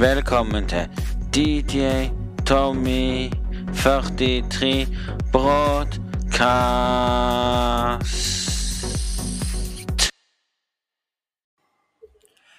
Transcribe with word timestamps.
Velkommen 0.00 0.68
til 0.68 0.88
DJ 1.34 2.08
Tommy 2.46 3.30
43 3.74 4.86
Broadcast. 5.32 6.00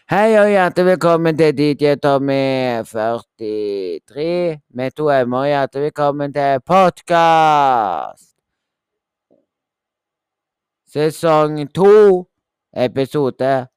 Hei 0.10 0.38
og 0.38 0.50
hjertelig 0.50 0.86
velkommen 0.86 1.38
til 1.38 1.58
DJ 1.58 1.96
Tommy 2.04 2.84
43 2.86 4.60
med 4.74 4.92
to 4.92 5.04
m-er. 5.26 5.46
Hjertelig 5.46 5.84
velkommen 5.84 6.34
til 6.34 6.60
podkast! 6.66 8.36
Sesong 10.94 11.74
to, 11.74 12.26
episode 12.78 13.68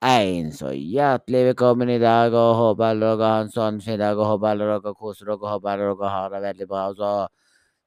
81. 0.00 0.52
Så 0.52 0.72
hjertelig 0.72 1.44
velkommen 1.50 1.90
i 1.90 1.98
dag, 1.98 2.32
og 2.34 2.54
håper 2.56 2.84
alle 2.84 3.10
dere 3.10 3.26
har 3.32 3.42
en 3.44 3.52
sånn 3.52 3.80
fin 3.84 3.98
dag, 4.00 4.18
og 4.18 4.30
håper 4.32 4.48
alle 4.54 4.68
dere 4.70 4.94
koser 4.94 5.26
dere, 5.28 5.36
og 5.36 5.50
håper 5.54 5.72
alle 5.74 5.90
dere 5.90 6.12
har 6.14 6.30
det 6.32 6.40
veldig 6.46 6.68
bra. 6.70 6.86
Og 6.88 6.96
så 6.96 7.10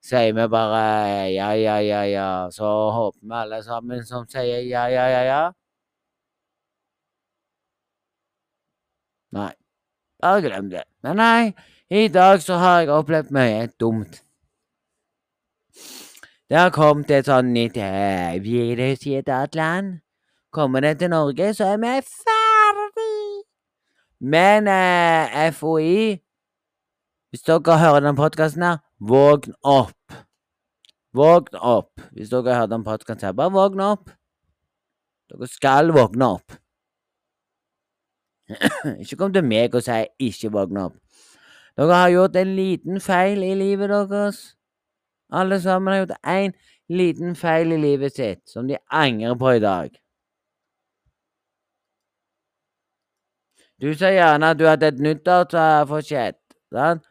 sier 0.09 0.33
vi 0.37 0.47
bare 0.53 0.83
ja, 1.33 1.49
ja, 1.57 1.79
ja, 1.81 2.03
ja. 2.05 2.29
Så 2.53 2.69
håper 2.97 3.19
vi 3.21 3.35
alle 3.41 3.61
sammen 3.65 4.05
som 4.05 4.27
sier 4.29 4.61
ja, 4.61 4.85
ja, 4.93 5.07
ja, 5.09 5.23
ja. 5.31 5.41
Nei, 9.33 9.51
bare 10.21 10.41
glem 10.45 10.69
det. 10.69 10.83
Men 11.01 11.17
nei, 11.17 11.53
i 11.89 12.07
dag 12.13 12.41
så 12.45 12.59
har 12.61 12.83
jeg 12.83 12.93
opplevd 12.93 13.33
mye 13.33 13.65
dumt. 13.81 14.21
Det 16.49 16.59
har 16.59 16.69
kommet 16.75 17.09
et 17.09 17.25
sånn 17.25 17.49
nytt 17.55 17.79
eh, 17.81 18.37
virus 18.43 19.07
i 19.09 19.17
et 19.17 19.29
annet 19.33 19.55
land. 19.57 19.93
Kommer 20.53 20.79
det 20.79 20.99
til 20.99 21.09
Norge, 21.09 21.53
så 21.53 21.65
er 21.65 21.77
vi 21.81 21.93
ferdig! 22.05 23.43
Men 24.21 24.67
eh, 24.67 25.51
FHI 25.51 26.19
Hvis 27.29 27.41
dere 27.41 27.77
hører 27.79 27.99
den 27.99 28.15
podkasten 28.15 28.61
her, 28.61 28.77
vågn 28.99 29.55
opp. 29.63 30.13
Vågn 31.13 31.57
opp. 31.57 32.01
Hvis 32.11 32.29
dere 32.29 32.53
hører 32.53 32.69
den 32.69 32.83
podkasten 32.85 33.25
her, 33.25 33.33
bare 33.33 33.51
vågn 33.51 33.81
opp. 33.81 34.11
Dere 35.33 35.49
skal 35.49 35.89
våkne 35.95 36.27
opp. 36.35 36.53
ikke 39.01 39.17
kom 39.17 39.33
til 39.33 39.45
meg 39.47 39.73
og 39.73 39.81
si 39.81 40.05
'ikke 40.19 40.53
våkne 40.53 40.85
opp'. 40.85 40.99
Dere 41.77 41.97
har 41.97 42.09
gjort 42.09 42.35
en 42.35 42.55
liten 42.55 43.01
feil 43.01 43.43
i 43.43 43.55
livet 43.57 43.89
deres. 43.89 44.55
Alle 45.31 45.61
sammen 45.61 45.93
har 45.93 46.05
gjort 46.05 46.17
én 46.27 46.53
liten 46.89 47.35
feil 47.35 47.71
i 47.71 47.81
livet 47.81 48.15
sitt 48.15 48.45
som 48.45 48.67
de 48.67 48.77
angrer 48.91 49.35
på 49.35 49.57
i 49.57 49.59
dag. 49.59 50.02
Du 53.81 53.89
sier 53.93 54.17
gjerne 54.17 54.53
at 54.53 54.59
du 54.59 54.67
hadde 54.69 54.91
et 54.93 55.01
nyttårsforsett, 55.01 56.39
sant? 56.73 57.03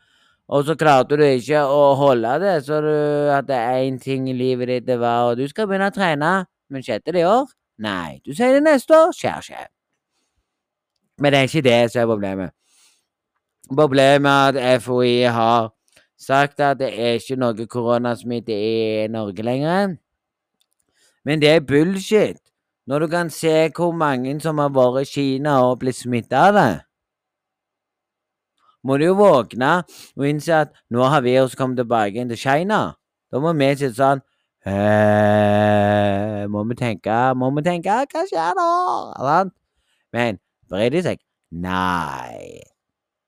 og 0.52 0.66
så 0.68 0.74
klarte 0.76 1.16
du 1.16 1.22
ikke 1.24 1.62
å 1.64 1.94
holde 1.96 2.32
det, 2.42 2.56
så 2.66 2.80
du 2.84 2.92
hadde 3.32 3.56
én 3.56 3.98
ting 4.00 4.26
i 4.28 4.34
livet 4.36 4.68
ditt, 4.68 4.86
det 4.86 4.98
var 5.00 5.30
og 5.30 5.38
du 5.40 5.46
skal 5.48 5.68
begynne 5.68 5.88
å 5.88 5.94
trene, 5.94 6.32
men 6.68 6.84
skjedde 6.84 7.14
det 7.14 7.22
i 7.22 7.28
år? 7.28 7.46
Nei. 7.82 8.20
Du 8.26 8.34
sier 8.36 8.58
det 8.58 8.64
neste 8.66 8.92
år, 8.92 9.14
skjer 9.16 9.40
ikke. 9.40 9.62
Men 11.22 11.32
det 11.32 11.38
er 11.38 11.48
ikke 11.48 11.64
det 11.64 11.78
som 11.92 12.02
er 12.02 12.10
problemet. 12.10 12.54
Problemet 13.72 14.58
er 14.60 14.76
at 14.76 14.84
FHI 14.84 15.14
har 15.32 15.70
sagt 16.20 16.60
at 16.60 16.82
det 16.82 16.92
er 16.92 17.16
ikke 17.16 17.38
noe 17.40 17.66
koronasmitte 17.66 18.52
i 18.52 19.08
Norge 19.10 19.46
lenger. 19.46 19.96
Men 21.24 21.40
det 21.40 21.48
er 21.48 21.64
bullshit. 21.64 22.41
Når 22.86 22.98
du 22.98 23.06
kan 23.08 23.30
se 23.30 23.70
hvor 23.76 23.92
mange 23.94 24.34
som 24.42 24.58
har 24.58 24.72
vært 24.74 25.04
i 25.04 25.10
Kina 25.10 25.60
og 25.68 25.78
blitt 25.82 26.00
smitta 26.00 26.48
av 26.48 26.56
det, 26.56 26.72
må 28.82 28.96
du 28.98 29.04
jo 29.06 29.14
våkne 29.14 29.70
og 30.18 30.24
innse 30.26 30.56
at 30.64 30.72
nå 30.90 31.06
har 31.06 31.22
viruset 31.22 31.58
kommet 31.58 31.78
tilbake 31.78 32.18
inn 32.18 32.32
til 32.32 32.40
Kina. 32.40 32.80
Da 33.30 33.40
må 33.40 33.52
vi 33.54 33.68
sitte 33.78 33.94
sånn 33.96 34.22
«Eh, 34.62 36.44
Må 36.46 36.60
vi 36.70 36.76
tenke 36.78 37.14
Må 37.34 37.48
vi 37.56 37.64
tenke 37.66 37.96
Hva 38.12 38.20
skjer 38.30 38.52
da? 38.54 39.38
Men 40.14 40.38
bryr 40.70 40.92
de 40.94 41.00
seg? 41.02 41.18
Nei. 41.50 42.62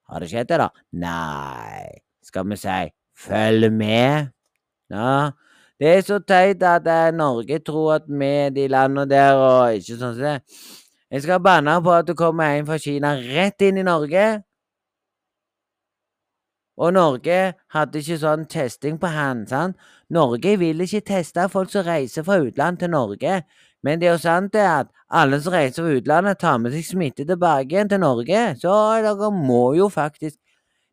Har 0.06 0.22
det 0.22 0.28
skjedd, 0.30 0.46
det, 0.52 0.60
da? 0.62 0.68
Nei. 0.94 1.88
Skal 2.22 2.46
vi 2.50 2.58
si 2.60 2.76
følg 3.26 3.72
med? 3.74 4.30
Ja. 4.94 5.32
Det 5.80 5.90
er 5.90 6.02
så 6.06 6.20
teit 6.22 6.62
at 6.62 6.86
eh, 6.86 7.10
Norge 7.14 7.58
tror 7.66 7.96
at 7.96 8.04
vi 8.08 8.26
er 8.26 8.50
de 8.54 8.68
landene 8.70 9.08
der, 9.10 9.34
og 9.34 9.74
ikke 9.74 9.96
sånn 9.98 10.14
som 10.14 10.22
det. 10.22 10.38
Jeg 11.10 11.22
skal 11.24 11.42
banne 11.42 11.74
på 11.82 11.92
at 11.94 12.06
du 12.06 12.14
kommer 12.18 12.54
en 12.54 12.66
fra 12.66 12.78
Kina 12.78 13.14
rett 13.18 13.62
inn 13.62 13.80
i 13.82 13.86
Norge. 13.86 14.24
Og 16.78 16.94
Norge 16.94 17.38
hadde 17.74 18.00
ikke 18.00 18.18
sånn 18.22 18.46
testing 18.50 18.96
på 19.02 19.10
han, 19.14 19.44
sant? 19.50 19.78
Norge 20.14 20.56
vil 20.58 20.82
ikke 20.82 21.04
teste 21.06 21.46
folk 21.50 21.70
som 21.70 21.86
reiser 21.86 22.26
fra 22.26 22.40
utlandet 22.42 22.86
til 22.86 22.94
Norge. 22.94 23.42
Men 23.84 24.00
det 24.00 24.08
er 24.08 24.16
jo 24.16 24.22
sant 24.24 24.54
det 24.54 24.64
at 24.64 24.90
alle 25.10 25.38
som 25.42 25.54
reiser 25.54 25.84
fra 25.84 25.98
utlandet, 25.98 26.40
tar 26.40 26.58
med 26.62 26.74
seg 26.74 26.86
smitte 26.86 27.26
tilbake 27.28 27.70
igjen 27.70 27.90
til 27.90 28.02
Norge. 28.02 28.42
Så 28.62 28.74
dere 29.04 29.30
må 29.34 29.74
jo 29.78 29.90
faktisk 29.92 30.38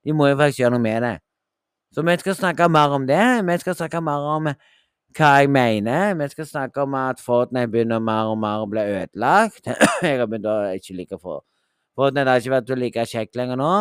De 0.02 0.14
må 0.18 0.32
jo 0.32 0.34
faktisk 0.34 0.64
gjøre 0.64 0.74
noe 0.74 0.82
med 0.82 1.04
det. 1.06 1.18
Så 1.94 2.02
vi 2.02 2.14
skal 2.18 2.36
snakke 2.36 2.70
mer 2.74 2.94
om 2.96 3.04
det. 3.06 3.22
Vi 3.46 3.58
skal 3.62 3.76
snakke 3.76 4.00
mer 4.02 4.24
om 4.36 4.48
hva 5.18 5.32
jeg 5.42 5.50
mener. 5.52 6.14
Vi 6.20 6.28
skal 6.32 6.48
snakke 6.48 6.84
om 6.86 6.96
at 7.00 7.22
Fortnite 7.24 7.72
begynner 7.72 8.02
mer 8.04 8.32
og 8.32 8.40
mer 8.42 8.64
å 8.64 8.70
bli 8.70 8.84
ødelagt. 8.84 9.68
jeg 10.06 10.20
har 10.20 10.28
begynt 10.28 10.50
å 10.50 10.58
ikke 10.76 10.98
like 10.98 11.20
for 11.22 11.44
Fortnite 11.98 12.32
har 12.32 12.40
ikke 12.40 12.54
vært 12.56 12.72
like 12.80 13.06
kjekt 13.12 13.38
lenger 13.38 13.60
nå. 13.60 13.72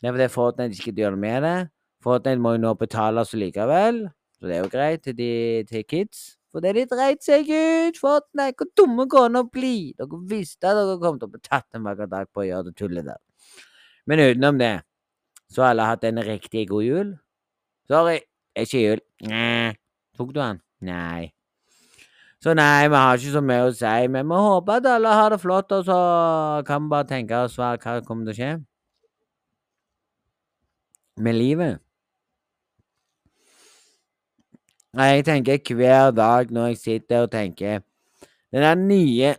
Det 0.00 0.08
er 0.08 0.16
fordi 0.16 0.28
Fortnite 0.32 0.78
ikke 0.78 0.96
gjør 0.96 1.16
noe 1.16 1.24
med 1.24 1.44
det. 1.44 1.56
Fortnite 2.04 2.40
må 2.40 2.54
jo 2.56 2.62
nå 2.64 2.74
betale 2.80 3.20
oss 3.20 3.34
likevel, 3.36 4.06
så 4.38 4.48
det 4.48 4.56
er 4.56 4.62
jo 4.64 4.70
greit 4.72 5.02
til, 5.04 5.16
de, 5.18 5.32
til 5.68 5.84
kids. 5.84 6.22
Fordi 6.50 6.72
de 6.74 6.86
dreit 6.90 7.20
seg 7.22 7.50
ut! 7.50 7.98
Fortnite, 8.00 8.56
hvor 8.58 8.70
dumme 8.78 9.06
går 9.10 9.28
det 9.34 9.42
å 9.44 9.50
bli? 9.52 9.74
Dere 9.98 10.22
visste 10.30 10.70
at 10.70 10.80
dere 10.80 10.96
kom 11.02 11.20
til 11.20 11.28
å 11.28 11.34
bli 11.34 11.42
tatt 11.44 11.68
en 11.76 11.84
vakker 11.86 12.10
dag 12.10 12.30
på 12.32 12.42
å 12.42 12.48
gjøre 12.48 12.70
det 12.70 12.78
tullet 12.80 13.06
der. 13.06 13.20
Men 14.10 14.24
utenom 14.24 14.58
det, 14.58 14.72
så 15.52 15.66
har 15.66 15.74
alle 15.74 15.86
hatt 15.92 16.08
en 16.08 16.24
riktig 16.24 16.64
god 16.72 16.86
jul. 16.86 17.12
Sorry, 17.90 18.18
ikke 18.58 18.82
jul. 18.82 19.04
Nei. 19.28 19.76
Tok 20.16 20.32
du 20.34 20.40
den? 20.40 20.60
Nei. 20.80 21.32
Så 22.40 22.54
nei, 22.56 22.88
vi 22.88 22.96
har 22.96 23.18
ikke 23.20 23.34
så 23.34 23.42
mye 23.44 23.66
å 23.68 23.72
si, 23.76 24.08
men 24.08 24.28
vi 24.30 24.40
håper 24.46 24.80
at 24.80 24.86
alle 24.94 25.12
har 25.12 25.34
det 25.34 25.40
flott, 25.42 25.72
og 25.76 25.84
så 25.84 25.98
kan 26.66 26.86
vi 26.86 26.92
bare 26.94 27.08
tenke 27.10 27.44
oss 27.44 27.58
hva 27.60 27.74
hva 27.76 27.98
kommer 28.06 28.30
til 28.30 28.32
å 28.32 28.38
skje 28.38 28.52
med 31.20 31.36
livet. 31.36 31.80
Jeg 34.96 35.24
tenker 35.24 35.74
hver 35.74 36.10
dag 36.10 36.50
når 36.50 36.66
jeg 36.72 36.76
sitter 36.76 37.22
og 37.22 37.30
tenker 37.30 37.80
Den 38.50 38.62
der 38.62 38.74
nye 38.74 39.34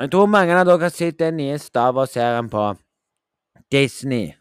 Jeg 0.00 0.10
tror 0.12 0.26
mange 0.30 0.54
av 0.54 0.66
dere 0.68 0.84
har 0.84 0.92
sett 0.94 1.16
den 1.18 1.40
nye 1.40 1.56
Star 1.58 1.94
Wars-serien 1.96 2.50
på 2.52 2.66
Disney. 3.72 4.34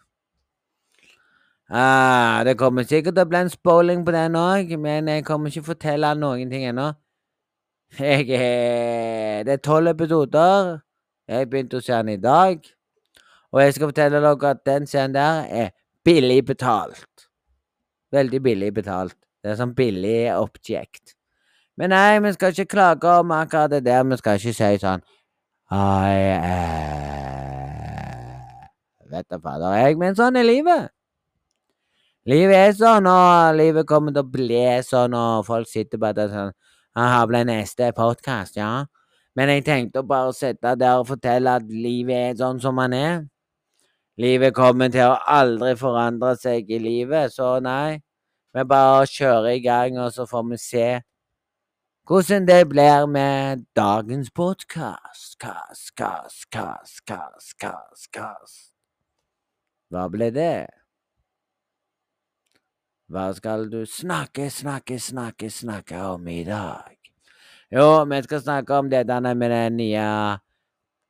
Ah, 1.70 2.44
det 2.46 2.58
kommer 2.58 2.86
sikkert 2.88 3.18
til 3.18 3.26
å 3.26 3.28
bli 3.28 3.40
en 3.44 3.50
spoiling 3.52 4.06
på 4.08 4.14
den 4.16 4.38
òg, 4.40 4.70
men 4.80 5.10
jeg 5.12 5.26
kommer 5.28 5.52
ikke 5.52 5.74
fortelle 5.74 6.14
noen 6.16 6.48
ting 6.52 6.64
ennå. 6.70 6.94
Jeg 8.00 8.30
er 8.32 9.44
Det 9.44 9.54
er 9.54 9.58
tolv 9.64 9.88
episoder. 9.88 10.80
Jeg 11.28 11.50
begynte 11.50 11.78
å 11.78 11.84
se 11.84 11.94
den 11.94 12.10
i 12.10 12.18
dag. 12.18 12.64
Og 13.52 13.62
jeg 13.62 13.74
skal 13.74 13.92
fortelle 13.92 14.22
dere 14.24 14.50
at 14.50 14.66
den 14.66 14.88
serien 14.88 15.14
der 15.14 15.44
er 15.50 15.70
billig 16.04 16.46
betalt. 16.46 17.28
Veldig 18.12 18.42
billig 18.44 18.74
betalt. 18.74 19.16
Det 19.44 19.52
er 19.52 19.60
sånn 19.60 19.76
billig 19.76 20.32
object. 20.36 21.16
Men 21.78 21.90
nei, 21.92 22.20
vi 22.24 22.32
skal 22.34 22.56
ikke 22.56 22.66
klage 22.66 23.20
om 23.20 23.32
akkurat 23.32 23.72
det 23.72 23.84
der. 23.86 24.04
Vi 24.04 24.18
skal 24.18 24.40
ikke 24.40 24.54
si 24.56 24.78
sånn 24.82 25.04
I 25.72 26.32
eh, 26.32 27.28
Vet 29.12 29.28
da 29.32 29.40
fader 29.40 29.76
jeg, 29.80 29.98
men 30.00 30.16
sånn 30.16 30.36
er 30.36 30.48
livet. 30.48 30.97
Livet 32.28 32.58
er 32.60 32.74
sånn, 32.76 33.06
og 33.08 33.56
livet 33.56 33.88
kommer 33.88 34.12
til 34.12 34.26
å 34.26 34.28
bli 34.28 34.64
sånn, 34.84 35.14
og 35.16 35.46
folk 35.48 35.70
sitter 35.72 36.00
bare 36.02 36.18
der 36.18 36.34
sånn 36.34 36.50
Aha, 36.98 37.22
ble 37.30 37.44
neste 37.46 37.92
podkast, 37.96 38.58
ja. 38.58 38.88
Men 39.38 39.52
jeg 39.54 39.64
tenkte 39.68 40.02
å 40.02 40.08
bare 40.10 40.34
sitte 40.34 40.74
der 40.76 40.98
og 41.00 41.08
fortelle 41.12 41.54
at 41.60 41.68
livet 41.70 42.18
er 42.18 42.40
sånn 42.40 42.60
som 42.60 42.76
man 42.76 42.96
er. 42.98 43.20
Livet 44.18 44.56
kommer 44.58 44.90
til 44.92 45.12
å 45.12 45.20
aldri 45.30 45.76
forandre 45.78 46.34
seg 46.42 46.72
i 46.74 46.80
livet, 46.82 47.36
så 47.36 47.60
nei. 47.64 48.00
Vi 48.58 48.64
bare 48.66 49.06
kjører 49.08 49.52
i 49.54 49.62
gang, 49.62 50.00
og 50.02 50.10
så 50.16 50.26
får 50.28 50.44
vi 50.50 50.58
se 50.64 50.88
hvordan 52.10 52.48
det 52.50 52.64
blir 52.74 53.06
med 53.14 53.64
dagens 53.78 54.34
podkast. 54.34 55.38
Kass, 55.40 55.94
kass, 55.96 56.42
kass, 56.52 56.98
kass, 57.06 57.54
kass, 57.62 58.10
kass. 58.12 58.58
Hva 59.94 60.10
ble 60.12 60.32
det? 60.34 60.66
Hva 63.08 63.30
skal 63.32 63.70
du 63.72 63.86
snakke, 63.88 64.50
snakke, 64.52 64.98
snakke, 65.00 65.48
snakke 65.50 66.00
om 66.10 66.26
i 66.28 66.42
dag? 66.44 66.98
Jo, 67.72 68.04
vi 68.04 68.20
skal 68.24 68.42
snakke 68.42 68.76
om 68.76 68.90
dette 68.92 69.20
med 69.24 69.52
det 69.52 69.72
nye 69.72 70.08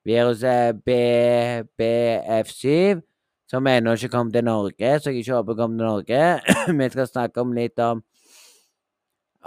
viruset 0.05 0.77
BBF7, 0.85 3.01
som 3.49 3.67
ennå 3.67 3.95
ikke 3.97 4.11
kom 4.13 4.29
til 4.31 4.45
Norge, 4.45 4.99
så 4.99 5.09
jeg 5.09 5.23
ikke 5.23 5.39
håper 5.39 5.57
kom 5.57 5.73
til 5.73 5.87
Norge. 5.87 6.21
vi 6.81 6.89
skal 6.93 7.09
snakke 7.09 7.41
om 7.41 7.57
litt 7.57 7.79
om 7.79 8.05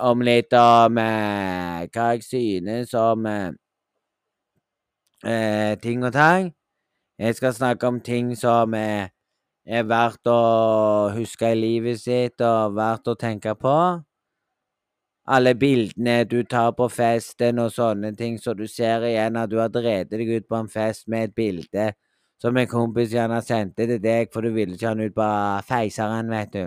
Om 0.01 0.23
litt 0.25 0.55
om 0.57 0.99
eh, 0.99 1.87
hva 1.93 2.05
jeg 2.15 2.23
synes 2.25 2.95
om 2.97 3.27
eh, 3.27 3.51
eh, 5.23 5.79
ting 5.79 6.05
og 6.05 6.13
tang. 6.13 6.53
Jeg 7.19 7.37
skal 7.37 7.55
snakke 7.55 7.87
om 7.87 8.01
ting 8.01 8.33
som 8.39 8.75
eh, 8.75 9.09
er 9.67 9.85
verdt 9.89 10.27
å 10.31 11.11
huske 11.15 11.53
i 11.53 11.59
livet 11.59 12.01
sitt 12.01 12.41
og 12.45 12.77
verdt 12.79 13.11
å 13.13 13.19
tenke 13.19 13.55
på 13.59 13.75
alle 15.31 15.55
bildene 15.55 16.25
du 16.25 16.43
tar 16.45 16.73
på 16.75 16.89
festen 16.91 17.61
og 17.63 17.71
sånne 17.75 18.13
ting, 18.19 18.39
så 18.39 18.55
du 18.57 18.67
ser 18.67 19.05
igjen 19.07 19.37
at 19.39 19.51
du 19.51 19.59
har 19.61 19.71
drevet 19.71 20.11
deg 20.11 20.31
ut 20.33 20.49
på 20.49 20.59
en 20.59 20.71
fest 20.71 21.07
med 21.09 21.29
et 21.29 21.35
bilde 21.37 21.91
som 22.41 22.57
en 22.57 22.69
kompis 22.69 23.13
gjerne 23.13 23.39
sendte 23.45 23.87
til 23.87 24.01
deg, 24.03 24.31
for 24.33 24.43
du 24.43 24.51
ville 24.55 24.75
ikke 24.75 24.89
ha 24.89 24.95
den 24.97 25.11
ut 25.11 25.17
på 25.17 25.29
feiseren, 25.69 26.31
vet 26.33 26.55
du. 26.55 26.63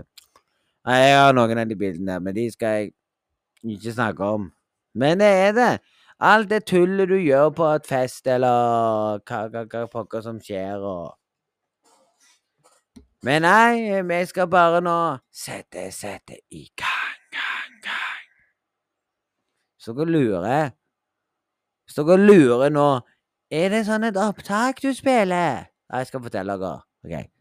Jeg 0.85 1.15
har 1.17 1.33
noen 1.33 1.63
av 1.63 1.71
de 1.71 1.77
bildene, 1.79 2.19
men 2.21 2.35
de 2.35 2.45
skal 2.53 2.77
jeg 2.77 2.91
ikke 3.75 3.95
snakke 3.95 4.29
om. 4.37 4.51
Men 4.93 5.23
det 5.23 5.31
er 5.47 5.55
det. 5.57 5.71
Alt 6.23 6.51
det 6.51 6.61
tullet 6.69 7.09
du 7.09 7.17
gjør 7.17 7.49
på 7.57 7.67
et 7.73 7.89
fest, 7.89 8.27
eller 8.29 9.23
hva, 9.25 9.39
hva, 9.49 9.65
hva 9.65 9.83
pokker 9.89 10.21
som 10.23 10.37
skjer, 10.43 10.77
og 10.77 11.15
Men 13.23 13.45
nei, 13.45 14.01
vi 14.03 14.17
skal 14.27 14.49
bare 14.51 14.81
nå 14.83 14.93
sette, 15.31 15.85
sette 15.95 16.41
i 16.51 16.65
gang, 16.75 17.21
gang, 17.31 17.77
gang. 17.85 18.25
Så 19.79 19.95
dere 19.95 20.11
lurer 20.11 20.73
Hvis 21.87 21.95
dere 22.01 22.17
lurer 22.19 22.73
nå 22.75 22.87
Er 23.47 23.71
det 23.71 23.85
sånn 23.87 24.09
et 24.09 24.19
opptak 24.19 24.83
du 24.83 24.89
spiller? 24.91 25.69
Jeg 25.93 26.09
skal 26.09 26.23
fortelle 26.25 26.57
dere. 26.59 26.83
OK. 27.07 27.31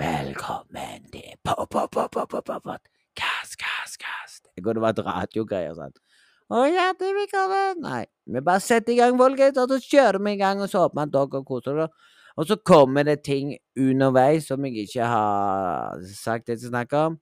Velkommen 0.00 1.06
til 1.12 1.36
pop-pop-pop-pop-pop. 1.44 2.88
Kast, 3.20 3.60
kast, 3.60 4.00
kast. 4.00 4.48
Det 4.56 4.64
kunne 4.64 4.80
vært 4.80 5.04
radiogreier 5.04 5.76
sånn. 5.76 5.92
Å, 6.48 6.64
hjertelig 6.72 7.18
velkommen. 7.20 7.84
Nei, 7.84 8.04
vi 8.32 8.40
bare 8.48 8.64
setter 8.64 8.96
i 8.96 9.00
gang, 9.02 9.20
folkens, 9.20 9.60
og 9.60 9.76
så 9.76 9.82
kjører 9.82 10.22
vi 10.24 10.38
i 10.38 10.40
gang, 10.40 10.64
og 10.64 10.72
så 10.72 10.86
håper 10.86 11.02
vi 11.02 11.08
at 11.08 11.16
dere 11.18 11.48
koser 11.52 11.80
dere. 11.82 12.14
Og 12.36 12.46
så 12.46 12.56
kommer 12.56 13.02
det 13.02 13.22
ting 13.24 13.56
underveis 13.80 14.44
som 14.44 14.64
jeg 14.64 14.76
ikke 14.76 15.04
har 15.04 16.00
sagt 16.14 16.48
jeg 16.48 16.58
skal 16.58 16.68
snakke 16.68 16.96
om. 16.96 17.20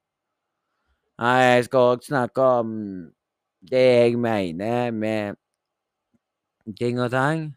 Jeg 1.19 1.65
skal 1.65 1.79
òg 1.79 2.03
snakke 2.03 2.43
om 2.43 2.71
det 3.71 3.85
jeg 3.85 4.19
mener 4.19 4.91
med 4.91 5.35
ting 6.81 7.01
og 7.01 7.11
tang. 7.11 7.55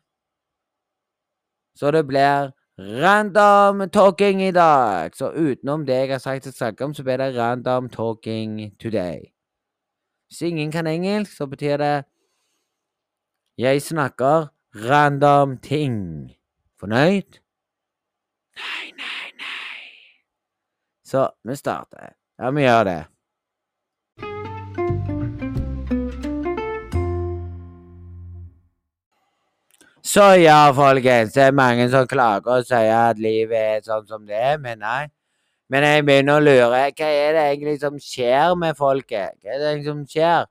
Så 1.75 1.91
det 1.91 2.07
blir 2.07 2.51
random 2.77 3.89
talking 3.89 4.41
i 4.41 4.51
dag. 4.51 5.15
Så 5.15 5.31
utenom 5.31 5.85
det 5.85 5.95
jeg 5.95 6.11
har 6.11 6.17
sagt 6.19 6.45
jeg 6.45 6.53
skal 6.53 6.53
snakke 6.53 6.85
om, 6.85 6.93
så 6.93 7.03
blir 7.03 7.17
det 7.17 7.37
random 7.37 7.89
talking 7.89 8.77
today. 8.79 9.19
Hvis 10.29 10.41
ingen 10.41 10.71
kan 10.71 10.87
engelsk, 10.87 11.37
så 11.37 11.45
betyr 11.45 11.77
det 11.77 12.03
jeg 13.57 13.81
snakker 13.81 14.47
random 14.75 15.57
ting. 15.57 16.31
Fornøyd? 16.79 17.46
Nei, 18.57 18.91
nei, 18.97 19.27
nei. 19.37 19.83
Så 21.05 21.29
vi 21.43 21.55
starter. 21.55 22.15
Ja, 22.37 22.49
vi 22.51 22.63
gjør 22.65 22.83
det. 22.87 23.03
Så 30.07 30.23
ja, 30.39 30.71
folkens, 30.73 31.33
det 31.35 31.43
er 31.43 31.51
mange 31.53 31.85
som 31.91 32.07
klager 32.09 32.61
og 32.61 32.65
sier 32.65 33.11
at 33.11 33.19
livet 33.21 33.57
er 33.59 33.81
sånn 33.85 34.05
som 34.07 34.25
det 34.25 34.37
er, 34.39 34.55
men 34.63 34.79
nei. 34.81 35.09
Men 35.69 35.83
jeg 35.83 36.05
begynner 36.07 36.39
å 36.39 36.45
lure. 36.45 36.83
Hva 36.95 37.09
er 37.11 37.35
det 37.35 37.43
egentlig 37.51 37.75
som 37.81 37.97
skjer 38.01 38.55
med 38.57 38.77
folket? 38.79 39.35
Hva 39.43 39.57
er 39.57 39.65
det 39.65 39.73
som 39.85 40.05
skjer? 40.07 40.47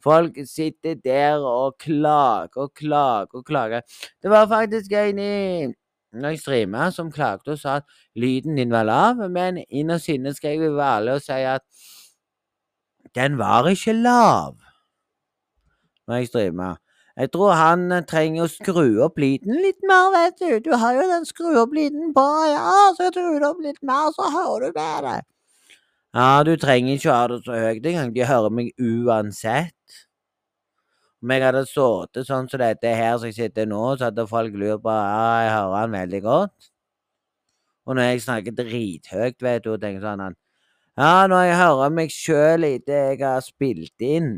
Folk 0.00 0.38
sitter 0.48 0.94
der 1.04 1.42
og 1.44 1.74
klager 1.82 2.62
og 2.64 2.70
klager 2.78 3.36
og 3.36 3.44
klager. 3.44 3.82
Det 4.22 4.30
var 4.32 4.46
faktisk 4.48 4.94
en 4.96 5.18
i 5.20 5.34
når 6.12 6.34
jeg 6.34 6.42
streama, 6.42 6.90
som 6.90 7.12
klagde 7.12 7.54
og 7.54 7.58
sa 7.60 7.78
at 7.80 7.96
lyden 8.18 8.58
din 8.58 8.72
var 8.74 8.86
lav, 8.88 9.22
men 9.30 9.62
innerst 9.68 10.10
inne 10.10 10.34
skal 10.34 10.56
jeg 10.56 10.72
være 10.74 10.96
ærlig 10.96 11.16
og 11.18 11.24
si 11.24 11.40
at 11.54 11.64
den 13.14 13.38
var 13.38 13.68
ikke 13.70 13.94
lav 13.96 14.56
når 16.08 16.22
jeg 16.22 16.28
streama. 16.28 16.74
Jeg 17.20 17.30
tror 17.34 17.52
han 17.58 17.90
eh, 17.92 18.04
trenger 18.08 18.46
å 18.46 18.50
skru 18.50 18.86
opp 19.04 19.18
lyden 19.20 19.58
litt 19.62 19.82
mer, 19.86 20.08
vet 20.14 20.38
du. 20.40 20.70
Du 20.70 20.70
har 20.78 20.94
jo 20.96 21.08
den 21.10 21.26
skru 21.28 21.50
opp 21.60 21.74
lyden 21.76 22.14
på, 22.16 22.24
ja, 22.50 22.70
så 22.96 23.10
skru 23.10 23.34
det 23.36 23.46
opp 23.46 23.60
litt 23.64 23.82
mer, 23.86 24.08
så 24.16 24.30
hører 24.32 24.70
du 24.70 24.78
bedre. 24.78 25.18
Ja, 26.16 26.42
du 26.46 26.54
trenger 26.58 26.96
ikke 26.96 27.10
å 27.10 27.18
ha 27.18 27.26
det 27.30 27.42
så 27.44 27.58
høyt 27.66 27.90
engang, 27.92 28.14
de 28.14 28.24
hører 28.26 28.54
meg 28.54 28.72
uansett. 28.78 29.74
Om 31.20 31.32
jeg 31.34 31.44
hadde 31.44 31.66
sittet 31.68 32.28
sånn 32.28 32.46
som 32.48 32.62
dette 32.62 32.92
her 32.96 33.18
som 33.18 33.28
jeg 33.28 33.36
sitter 33.36 33.66
nå, 33.68 33.80
så 33.98 34.08
hadde 34.08 34.24
folk 34.28 34.54
lurt 34.56 34.80
på 34.84 34.92
ja, 34.94 35.24
jeg 35.44 35.50
hører 35.52 35.76
han 35.76 35.96
veldig 35.98 36.20
godt. 36.24 36.70
Og 37.84 37.96
når 37.96 38.06
jeg 38.08 38.22
snakker 38.24 38.56
drithøyt, 38.56 39.36
vet 39.44 39.66
du, 39.66 39.74
tenker 39.76 40.04
sånn 40.04 40.24
han, 40.24 40.38
Ja, 41.00 41.26
når 41.30 41.44
jeg 41.46 41.58
hører 41.60 41.92
meg 41.96 42.12
sjøl 42.12 42.66
etter 42.68 43.12
jeg 43.12 43.20
har 43.24 43.44
spilt 43.44 44.04
inn, 44.04 44.30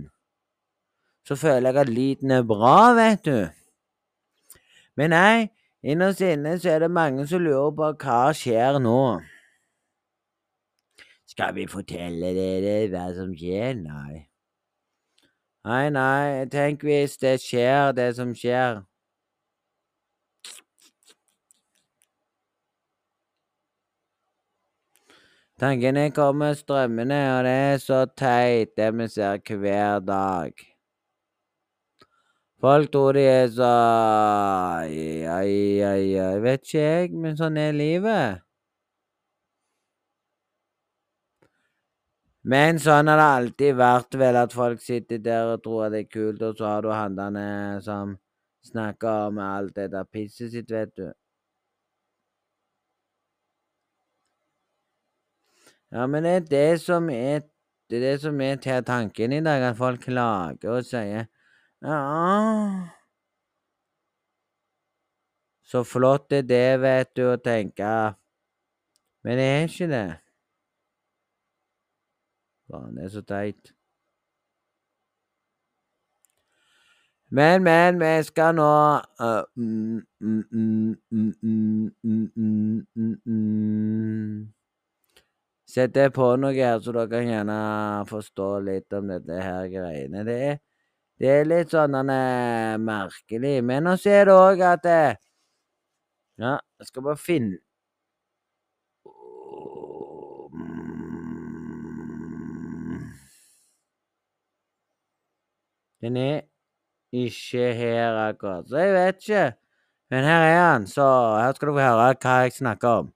så 1.27 1.39
føler 1.39 1.71
jeg 1.71 1.83
at 1.85 1.91
lyden 1.91 2.35
er 2.35 2.47
bra, 2.47 2.93
vet 2.99 3.23
du. 3.27 3.39
Men 4.99 5.15
nei, 5.15 5.37
innerst 5.87 6.23
inne 6.27 6.57
så 6.59 6.75
er 6.75 6.85
det 6.85 6.91
mange 6.91 7.29
som 7.31 7.43
lurer 7.43 7.71
på 7.79 7.93
hva 8.03 8.19
skjer 8.37 8.81
nå. 8.83 8.99
Skal 11.31 11.55
vi 11.57 11.71
fortelle 11.71 12.35
dere 12.37 12.77
hva 12.93 13.07
som 13.17 13.31
skjer? 13.39 13.79
Nei. 13.79 14.27
Nei, 15.65 15.91
nei, 15.95 16.47
tenk 16.51 16.83
hvis 16.83 17.15
det 17.23 17.37
skjer, 17.39 17.93
det 17.95 18.09
som 18.17 18.33
skjer. 18.35 18.81
Tankene 25.63 26.09
kommer 26.11 26.55
strømmende, 26.59 27.21
og 27.37 27.45
det 27.47 27.55
er 27.55 27.79
så 27.79 28.01
teit, 28.19 28.75
det 28.77 28.91
vi 28.99 29.07
ser 29.09 29.39
hver 29.63 30.01
dag. 30.03 30.53
Folk 32.61 32.91
tror 32.93 33.13
de 33.13 33.21
er 33.27 33.47
så 33.51 33.71
Ai, 34.83 35.23
ai, 35.27 35.83
ai, 36.19 36.41
vet 36.43 36.67
ikke 36.67 36.83
jeg, 36.83 37.13
men 37.25 37.39
sånn 37.39 37.59
er 37.59 37.73
livet. 37.75 38.43
Men 42.43 42.79
sånn 42.83 43.07
har 43.07 43.21
det 43.21 43.27
alltid 43.37 43.77
vært, 43.79 44.17
vel, 44.19 44.37
at 44.41 44.55
folk 44.55 44.81
sitter 44.83 45.19
der 45.23 45.53
og 45.55 45.63
tror 45.63 45.87
at 45.87 45.93
det 45.95 46.01
er 46.05 46.11
kult, 46.11 46.43
og 46.43 46.57
så 46.59 46.67
har 46.67 46.83
du 46.83 46.91
handlende 46.91 47.45
som 47.85 48.17
snakker 48.67 49.29
om 49.29 49.39
alt 49.43 49.77
det 49.77 49.91
der 49.93 50.09
pisset 50.11 50.51
sitt, 50.51 50.71
vet 50.71 50.91
du. 50.99 51.13
Ja, 55.93 56.07
men 56.07 56.25
det 56.25 56.33
er 56.33 56.45
det 56.51 56.81
som 56.83 57.11
er 57.11 57.43
det 57.91 57.99
er 57.99 58.05
det 58.07 58.21
som 58.23 58.41
er 58.41 58.57
til 58.57 58.85
tanken 58.85 59.33
i 59.37 59.41
dag, 59.45 59.63
at 59.69 59.77
folk 59.77 60.01
klager 60.01 60.71
og 60.73 60.85
sier 60.89 61.27
ja 61.85 61.99
Så 65.73 65.85
flott 65.85 66.33
er 66.33 66.43
det, 66.43 66.81
vet 66.81 67.13
du, 67.17 67.23
å 67.33 67.37
tenke. 67.41 67.93
Men 69.25 69.39
det 69.41 69.47
er 69.49 69.63
ikke 69.69 69.89
det. 69.89 70.22
Det 72.73 73.05
er 73.05 73.09
så 73.13 73.23
teit. 73.23 73.73
Men, 77.33 77.63
men, 77.63 78.01
vi 78.01 78.23
skal 78.23 78.55
nå 78.59 78.65
uh, 79.21 79.45
mm, 79.57 80.03
mm, 80.21 80.97
mm, 83.25 84.49
Sette 85.73 86.11
på 86.13 86.27
noe 86.37 86.53
her, 86.53 86.81
så 86.85 86.93
dere 86.93 87.09
kan 87.09 87.31
gjerne 87.31 87.57
forstå 88.11 88.49
litt 88.67 88.93
om 88.99 89.09
dette 89.09 89.39
her 89.41 89.71
greiene. 89.73 90.25
Det 90.29 90.37
er, 90.51 90.61
det 91.21 91.31
er 91.33 91.49
litt 91.49 91.73
sånn 91.73 91.97
uh, 91.97 92.77
merkelig. 92.85 93.55
Men 93.65 93.89
nå 93.89 93.97
ser 93.97 94.29
du 94.29 94.35
òg 94.37 94.61
at 94.69 94.85
det, 94.85 95.03
Ja, 96.41 96.59
jeg 96.81 96.87
skal 96.91 97.09
bare 97.09 97.21
finne 97.21 97.63
Den 106.03 106.17
er 106.17 106.41
ikke 107.13 107.75
her 107.75 108.17
akkurat, 108.29 108.69
så 108.69 108.77
jeg 108.77 108.95
vet 108.95 109.29
ikke. 109.29 109.53
Men 110.11 110.25
her 110.25 110.43
er 110.43 110.73
han, 110.73 110.87
så 110.87 111.05
her 111.41 111.53
skal 111.53 111.69
du 111.69 111.73
få 111.73 111.81
høre 111.81 112.15
hva 112.21 112.35
jeg 112.43 112.53
snakker 112.53 112.89
om. 112.89 113.13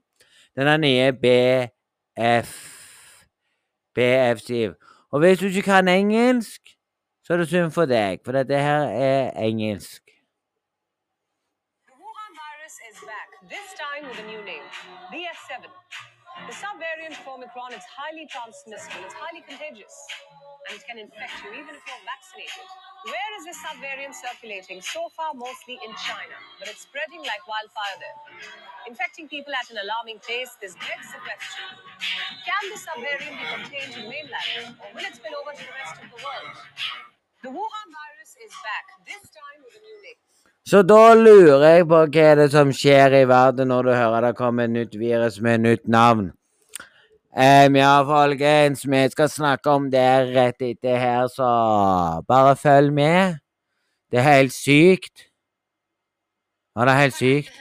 Denne 0.57 0.79
nye 0.79 1.13
BF 1.13 2.53
BF7. 3.99 4.75
Og 5.13 5.19
hvis 5.21 5.39
du 5.39 5.47
ikke 5.47 5.63
kan 5.63 5.89
engelsk, 5.89 6.63
så 7.25 7.33
er 7.33 7.37
det 7.37 7.49
synd 7.49 7.71
for 7.71 7.85
deg, 7.91 8.21
for 8.25 8.33
dette 8.33 8.59
her 8.69 8.83
er 9.09 9.31
engelsk. 9.49 10.03
This 13.57 13.69
time 13.83 14.05
with 14.11 14.19
a 14.25 14.27
new 14.33 14.43
name, 14.53 14.67
BF7. 15.13 15.51
The 16.49 16.55
subvariant 16.63 17.17
for 17.25 17.31
Omicron 17.39 17.73
is 17.79 17.85
highly 17.99 18.27
transmissible, 18.35 19.03
it's 19.07 19.17
highly 19.23 19.43
contagious, 19.49 19.97
and 20.67 20.75
it 20.75 20.83
can 20.83 20.99
infect 20.99 21.31
you 21.47 21.55
even 21.55 21.73
if 21.79 21.83
you're 21.87 22.05
vaccinated. 22.07 22.67
Where 23.07 23.31
is 23.39 23.43
this 23.47 23.59
subvariant 23.63 24.19
circulating? 24.19 24.83
So 24.83 25.07
far, 25.15 25.31
mostly 25.31 25.79
in 25.79 25.95
China, 25.95 26.37
but 26.59 26.67
it's 26.67 26.83
spreading 26.83 27.23
like 27.23 27.43
wildfire 27.47 27.97
there. 28.03 28.19
Infecting 28.91 29.31
people 29.31 29.55
at 29.55 29.71
an 29.71 29.79
alarming 29.79 30.19
pace, 30.27 30.59
this 30.59 30.75
begs 30.75 31.15
the 31.15 31.23
question 31.23 31.67
Can 32.43 32.63
this 32.75 32.83
subvariant 32.83 33.35
be 33.39 33.47
contained 33.47 33.95
in 33.95 34.05
mainland, 34.11 34.75
or 34.83 34.91
will 34.91 35.07
it 35.07 35.15
spill 35.15 35.39
over 35.39 35.55
to 35.55 35.63
the 35.63 35.77
rest 35.79 36.03
of 36.03 36.07
the 36.11 36.19
world? 36.19 36.55
The 37.47 37.51
Wuhan 37.55 37.89
virus 37.95 38.35
is 38.43 38.51
back, 38.67 38.87
this 39.07 39.23
time 39.31 39.63
with 39.63 39.79
a 39.79 39.83
new 39.87 39.99
name. 40.03 40.21
Så 40.67 40.83
da 40.83 41.15
lurer 41.15 41.63
jeg 41.63 41.85
på 41.87 41.99
hva 42.11 42.23
er 42.27 42.41
det 42.41 42.49
som 42.51 42.73
skjer 42.75 43.15
i 43.21 43.27
verden 43.31 43.71
når 43.71 43.87
du 43.87 43.91
hører 43.95 44.25
det 44.25 44.33
kommer 44.35 44.67
et 44.67 44.73
nytt 44.75 44.97
virus 44.99 45.39
med 45.39 45.63
nytt 45.63 45.85
navn. 45.87 46.33
Um, 47.37 47.75
ja, 47.77 48.01
folkens, 48.09 48.87
vi 48.89 49.03
skal 49.13 49.29
snakke 49.29 49.69
om 49.69 49.91
det 49.93 50.33
rett 50.33 50.63
etter 50.65 50.97
her, 50.97 51.27
så 51.29 51.49
bare 52.25 52.55
følg 52.57 52.95
med. 52.97 53.37
Det 54.09 54.23
er 54.23 54.25
helt 54.25 54.55
sykt. 54.57 55.27
Ja, 56.73 56.87
det 56.89 56.95
er 56.95 57.03
helt 57.03 57.19
sykt. 57.19 57.53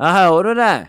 Ja, 0.00 0.14
hører 0.16 0.48
du 0.48 0.54
det? 0.62 0.88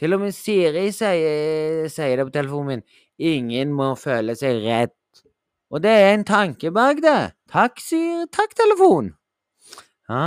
Til 0.00 0.16
og 0.16 0.24
med 0.24 0.32
Siri 0.32 0.88
sier, 0.92 1.84
sier 1.92 2.16
det 2.16 2.26
på 2.30 2.34
telefonen 2.40 2.72
min. 2.72 2.88
Ingen 3.20 3.76
må 3.76 3.92
føle 4.00 4.32
seg 4.40 4.64
redd. 4.64 4.96
Og 5.68 5.84
det 5.84 5.92
er 6.00 6.14
en 6.14 6.24
tanke 6.24 6.72
bak 6.72 7.04
det. 7.04 7.34
Takk, 7.52 7.76
sier 7.76 8.24
Takk, 8.32 8.56
telefon. 8.56 9.12
Ja, 10.08 10.26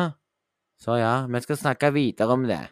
så 0.78 1.02
ja, 1.02 1.14
vi 1.26 1.48
skal 1.50 1.66
snakke 1.66 1.96
videre 1.98 2.38
om 2.38 2.46
det. 2.46 2.68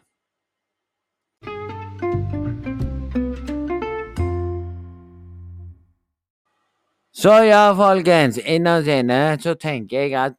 Så 7.16 7.32
ja, 7.48 7.70
folkens, 7.72 8.36
innerst 8.36 8.90
inne 8.92 9.20
så 9.40 9.54
tenker 9.56 10.02
jeg 10.04 10.12
at 10.20 10.34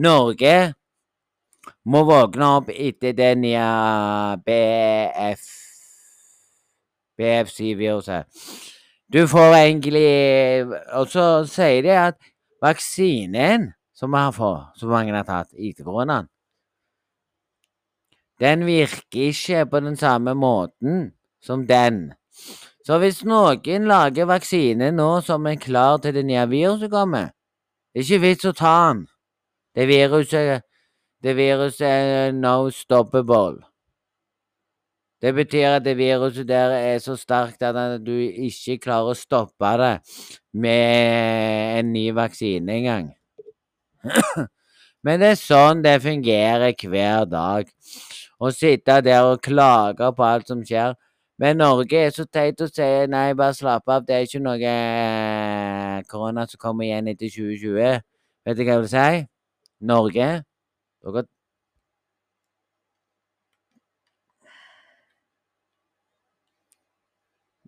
Norge 0.00 0.72
må 1.84 2.00
våkne 2.08 2.46
opp 2.56 2.70
etter 2.72 3.12
den 3.12 3.42
nye 3.44 3.66
BF 4.40 5.42
BFC-viruset. 7.20 8.24
Du 9.12 9.26
får 9.28 9.58
egentlig 9.58 10.06
Og 10.96 11.12
så 11.12 11.44
sier 11.44 11.84
de 11.84 11.92
at 12.00 12.16
vaksinen 12.64 13.68
som 13.92 14.16
vi 14.16 14.24
har 14.24 14.32
fått, 14.32 14.80
som 14.80 14.88
mange 14.88 15.12
har 15.12 15.28
tatt 15.28 15.52
etter 15.52 15.84
koronaen, 15.84 16.32
den 18.40 18.64
virker 18.64 19.28
ikke 19.28 19.66
på 19.68 19.84
den 19.84 20.00
samme 20.00 20.32
måten 20.32 21.12
som 21.44 21.68
den. 21.68 22.14
Så 22.82 22.98
hvis 22.98 23.20
noen 23.22 23.86
lager 23.86 24.26
vaksine 24.26 24.90
nå 24.94 25.08
som 25.22 25.46
er 25.46 25.60
klar 25.62 26.00
til 26.02 26.16
det 26.16 26.24
nye 26.26 26.46
viruset 26.50 26.90
kommer, 26.90 27.30
det 27.92 28.02
er 28.02 28.06
ikke 28.08 28.24
vits 28.24 28.48
å 28.48 28.54
ta 28.58 28.76
den. 28.90 29.04
Det 29.76 29.86
viruset, 29.88 30.64
det 31.22 31.36
viruset 31.38 31.86
er 31.86 32.32
no 32.34 32.70
stoppable. 32.74 33.62
Det 35.22 35.30
betyr 35.36 35.76
at 35.76 35.84
det 35.84 35.94
viruset 35.96 36.48
der 36.48 36.74
er 36.74 36.98
så 36.98 37.14
sterkt 37.14 37.62
at 37.62 38.00
du 38.02 38.16
ikke 38.18 38.80
klarer 38.88 39.12
å 39.12 39.18
stoppe 39.18 39.70
det 39.78 39.92
med 40.50 41.78
en 41.78 41.92
ny 41.94 42.08
vaksine 42.16 42.80
engang. 42.80 43.12
Men 45.06 45.22
det 45.22 45.30
er 45.36 45.38
sånn 45.38 45.84
det 45.84 46.00
fungerer 46.02 46.74
hver 46.74 47.30
dag. 47.30 47.70
Å 48.42 48.50
sitte 48.50 48.98
der 49.06 49.28
og 49.30 49.42
klage 49.46 50.10
på 50.16 50.26
alt 50.26 50.50
som 50.50 50.66
skjer. 50.66 50.96
Men 51.42 51.56
Norge 51.58 51.98
er 51.98 52.12
så 52.14 52.22
teit 52.30 52.60
å 52.62 52.68
si 52.70 52.86
nei, 53.10 53.32
bare 53.34 53.54
slapp 53.58 53.88
av, 53.90 54.04
det 54.06 54.14
er 54.14 54.26
ikke 54.28 54.40
noe 54.44 54.62
eh, 54.62 55.96
korona 56.06 56.44
som 56.46 56.60
kommer 56.62 56.86
igjen 56.86 57.08
etter 57.10 57.32
2020. 57.34 58.04
Vet 58.46 58.58
du 58.58 58.62
hva 58.62 58.76
jeg 58.76 58.82
vil 58.84 58.92
si? 58.92 59.24
Norge 59.90 60.28
dere 61.02 61.24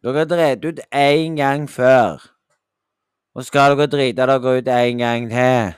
Dere 0.05 0.23
har 0.23 0.31
drevet 0.31 0.65
ut 0.71 0.81
én 0.93 1.35
gang 1.43 1.67
før. 1.67 2.23
Og 3.35 3.51
skal 3.51 3.75
dere 3.75 3.91
drite 3.91 4.23
dere 4.23 4.39
ut 4.39 4.69
en 4.69 4.99
gang 5.03 5.31
til? 5.35 5.75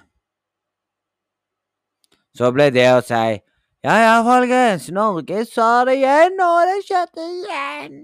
Så 2.36 2.52
ble 2.52 2.68
det 2.76 2.90
å 2.92 3.00
si 3.00 3.38
Ja 3.86 3.94
ja, 4.02 4.14
folkens, 4.26 4.88
Norge 4.90 5.44
sa 5.46 5.84
det 5.86 6.00
igjen, 6.00 6.40
og 6.42 6.64
det 6.66 6.78
skjedde 6.88 7.22
igjen. 7.22 8.00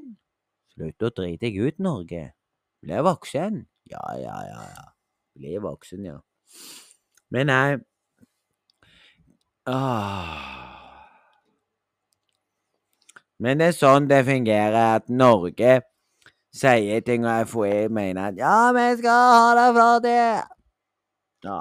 Slutt 0.71 1.03
å 1.03 1.11
drite 1.11 1.43
deg 1.43 1.59
ut, 1.59 1.81
Norge. 1.83 2.21
Bli 2.87 3.01
voksen. 3.03 3.57
Ja, 3.91 4.03
ja, 4.15 4.37
ja, 4.47 4.61
ja. 4.77 4.85
Bli 5.35 5.57
voksen, 5.65 6.05
ja. 6.07 6.21
Men 7.35 7.51
nei 7.51 7.81
Åh. 9.67 10.39
Men 13.43 13.59
det 13.59 13.73
er 13.73 13.77
sånn 13.81 14.07
det 14.07 14.23
fungerer, 14.31 15.01
at 15.01 15.11
Norge 15.11 15.81
sier 16.55 17.03
ting, 17.03 17.27
og 17.27 17.51
FHI 17.51 17.91
mener 17.91 18.31
at 18.31 18.39
ja, 18.39 18.57
vi 18.79 18.89
skal 19.03 19.67
ha 19.67 19.93
det 20.07 20.15
her. 20.15 20.51
Ja. 21.43 21.61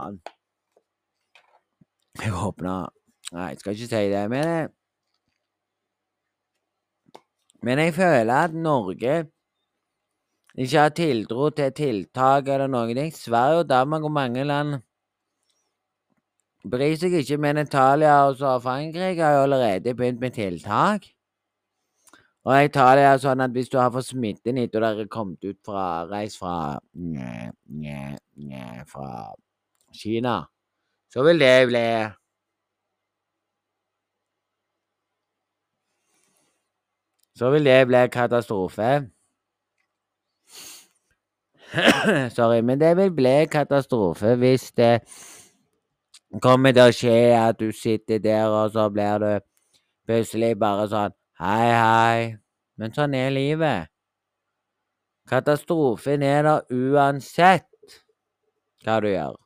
Jeg 2.21 2.37
håper 2.37 2.91
Nei, 3.31 3.55
skal 3.59 3.75
ikke 3.75 3.87
si 3.87 4.05
det, 4.11 4.29
men 4.29 4.69
Men 7.63 7.77
jeg 7.77 7.93
føler 7.93 8.33
at 8.33 8.53
Norge 8.53 9.25
ikke 10.57 10.79
har 10.79 10.89
tiltro 10.89 11.49
til 11.49 11.71
tiltak 11.77 12.47
eller 12.47 12.67
noen 12.67 12.95
ting. 12.97 13.11
Sverige 13.13 13.59
og 13.61 13.69
Danmark 13.69 14.03
og 14.03 14.11
mange 14.11 14.43
land 14.43 14.79
bryr 16.71 16.95
seg 16.97 17.13
ikke, 17.21 17.37
men 17.37 17.61
Italia 17.61 18.15
og 18.27 18.61
Frankrike 18.61 19.21
har 19.21 19.37
jo 19.37 19.43
allerede 19.45 19.93
begynt 19.95 20.19
med 20.19 20.31
tiltak. 20.31 21.05
Og 22.43 22.65
Italia 22.65 23.13
er 23.13 23.21
sånn 23.21 23.41
at 23.45 23.53
hvis 23.53 23.69
du 23.69 23.77
har 23.77 23.91
fått 23.93 24.09
smitten 24.09 24.57
hit, 24.57 24.73
og 24.73 24.81
dere 24.81 25.03
har 25.03 25.11
kommet 25.13 25.45
ut 25.45 25.59
fra 25.65 26.07
reist 26.09 26.39
fra 26.41 26.79
nye, 26.97 27.51
nye, 27.69 28.17
nye, 28.41 28.85
fra 28.89 29.29
Kina, 29.93 30.39
så 31.13 31.21
vil 31.27 31.41
det 31.41 31.53
bli 31.69 31.85
Så 37.35 37.49
vil 37.53 37.65
det 37.65 37.87
bli 37.87 38.07
katastrofe. 38.11 38.91
Sorry, 42.35 42.61
men 42.61 42.79
det 42.79 42.97
vil 42.97 43.13
bli 43.15 43.45
katastrofe 43.51 44.35
hvis 44.35 44.71
det 44.75 44.99
kommer 46.43 46.75
til 46.75 46.83
å 46.83 46.95
skje 46.95 47.15
at 47.39 47.59
du 47.59 47.71
sitter 47.75 48.19
der, 48.19 48.47
og 48.47 48.71
så 48.75 48.89
blir 48.91 49.23
du 49.23 49.31
plutselig 50.07 50.55
bare 50.59 50.87
sånn 50.91 51.15
Hei, 51.41 51.69
hei. 51.73 52.17
Men 52.77 52.91
sånn 52.93 53.15
er 53.17 53.31
livet. 53.33 53.89
Katastrofen 55.29 56.21
er 56.21 56.43
der 56.45 56.67
uansett 56.69 57.95
hva 58.85 58.99
du 59.01 59.07
gjør. 59.09 59.39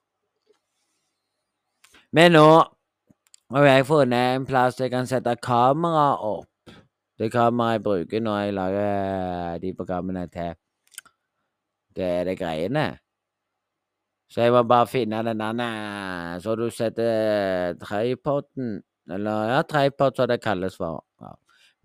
Men 2.16 2.36
nå 2.36 2.50
har 3.56 3.70
jeg 3.70 3.88
funnet 3.88 4.36
en 4.36 4.50
plass 4.50 4.82
jeg 4.82 4.92
kan 4.92 5.08
sette 5.08 5.38
kamera 5.44 6.18
opp. 6.20 6.50
Det 7.20 7.32
kameraet 7.32 7.78
jeg 7.78 7.84
bruker 7.84 8.20
når 8.24 8.40
jeg 8.40 8.54
lager 8.54 9.58
de 9.64 9.74
programmene 9.74 10.28
til 10.28 10.54
Det 11.96 12.04
er 12.04 12.24
det 12.28 12.40
greiene. 12.40 12.98
Så 14.28 14.42
jeg 14.42 14.52
må 14.52 14.64
bare 14.64 14.88
finne 14.88 15.24
den 15.24 15.40
der 15.40 16.40
Så 16.40 16.56
du 16.56 16.70
setter 16.70 17.74
tripoden 17.80 18.82
Eller 19.12 19.50
ja, 19.54 19.62
tripod, 19.62 20.16
som 20.16 20.28
det 20.28 20.42
kalles 20.42 20.76
for. 20.76 21.06
Ja. 21.22 21.36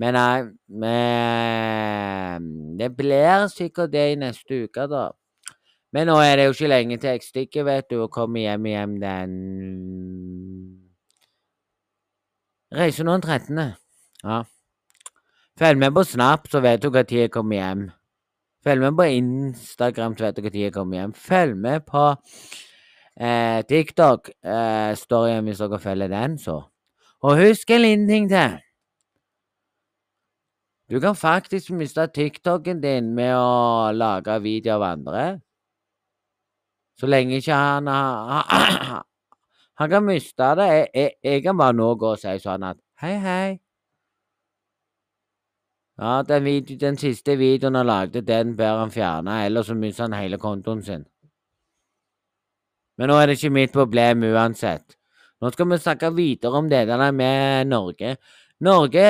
Men 0.00 0.14
nei, 0.16 0.42
men 0.80 2.46
det 2.80 2.96
blir 2.96 3.46
sikkert 3.52 3.92
det 3.92 4.12
i 4.12 4.14
neste 4.16 4.62
uke, 4.64 4.86
da. 4.88 5.10
Men 5.92 6.06
nå 6.08 6.14
er 6.24 6.38
det 6.38 6.46
jo 6.46 6.54
ikke 6.54 6.70
lenge 6.70 6.96
til 7.02 7.10
jeg 7.12 7.26
stikker, 7.26 7.66
vet 7.68 7.90
du, 7.90 7.98
og 8.06 8.12
kommer 8.14 8.40
hjem 8.40 8.66
igjen 8.70 8.94
den 9.02 9.34
Reiser 12.72 13.04
nå 13.04 13.18
den 13.18 13.26
13. 13.26 13.60
Ja. 14.24 14.40
Følg 15.60 15.76
med 15.78 15.92
på 15.92 16.02
Snap, 16.08 16.46
så 16.48 16.60
vet 16.64 16.80
du 16.80 16.88
når 16.88 17.10
jeg 17.12 17.30
kommer 17.30 17.56
hjem. 17.56 17.90
Følg 18.64 18.80
med 18.80 18.94
på 18.96 19.02
Instagram, 19.02 20.16
så 20.16 20.24
vet 20.24 20.36
du 20.36 20.42
når 20.46 20.56
jeg 20.56 20.72
kommer 20.72 20.96
hjem. 20.96 21.12
Følg 21.12 21.56
med 21.56 21.84
på 21.84 22.04
eh, 23.20 23.60
TikTok, 23.68 24.30
eh, 24.40 24.96
storyen 24.96 25.44
hvis 25.44 25.60
dere 25.60 25.78
følger 25.78 26.08
den, 26.08 26.38
så. 26.38 26.56
Og 27.20 27.36
husk 27.36 27.70
en 27.70 27.84
liten 27.84 28.08
ting 28.08 28.32
til. 28.32 28.56
Du 30.90 30.96
kan 31.00 31.14
faktisk 31.14 31.70
miste 31.76 32.08
TikToken 32.08 32.80
din 32.80 33.14
med 33.14 33.36
å 33.36 33.92
lage 33.92 34.40
video 34.40 34.78
av 34.80 34.88
andre. 34.94 35.24
Så 36.96 37.06
lenge 37.06 37.36
ikke 37.36 37.54
han 37.54 37.86
har 37.86 39.04
Han 39.80 39.90
kan 39.90 40.04
miste 40.04 40.54
det. 40.56 40.72
Jeg, 40.72 40.88
jeg, 40.94 41.10
jeg 41.24 41.42
kan 41.42 41.56
bare 41.56 41.76
nå 41.76 41.94
gå 42.00 42.16
og 42.16 42.20
si 42.20 42.40
sånn 42.40 42.64
at 42.64 42.80
hei, 43.00 43.18
hei. 43.20 43.69
Ja, 46.00 46.22
den, 46.22 46.44
video, 46.44 46.76
den 46.80 46.96
siste 46.96 47.34
videoen 47.36 47.76
han 47.76 47.86
lagde, 47.86 48.22
den 48.24 48.54
bør 48.56 48.78
han 48.78 48.92
fjerne, 48.92 49.44
ellers 49.44 49.66
så 49.68 49.74
mister 49.76 50.06
han 50.06 50.16
hele 50.16 50.38
kontoen 50.40 50.80
sin. 50.82 51.04
Men 52.96 53.12
nå 53.12 53.18
er 53.20 53.28
det 53.28 53.36
ikke 53.36 53.52
mitt 53.52 53.74
problem 53.74 54.24
uansett. 54.30 54.96
Nå 55.40 55.52
skal 55.52 55.68
vi 55.68 55.80
snakke 55.80 56.10
videre 56.16 56.56
om 56.56 56.72
det 56.72 56.86
der 56.88 57.10
med 57.12 57.68
Norge. 57.68 58.16
Norge 58.60 59.04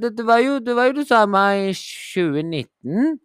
det, 0.00 0.16
det, 0.16 0.26
var 0.26 0.40
jo, 0.44 0.58
det 0.58 0.76
var 0.76 0.88
jo 0.88 0.96
det 0.96 1.06
samme 1.08 1.44
i 1.68 1.72
2019. 1.76 3.18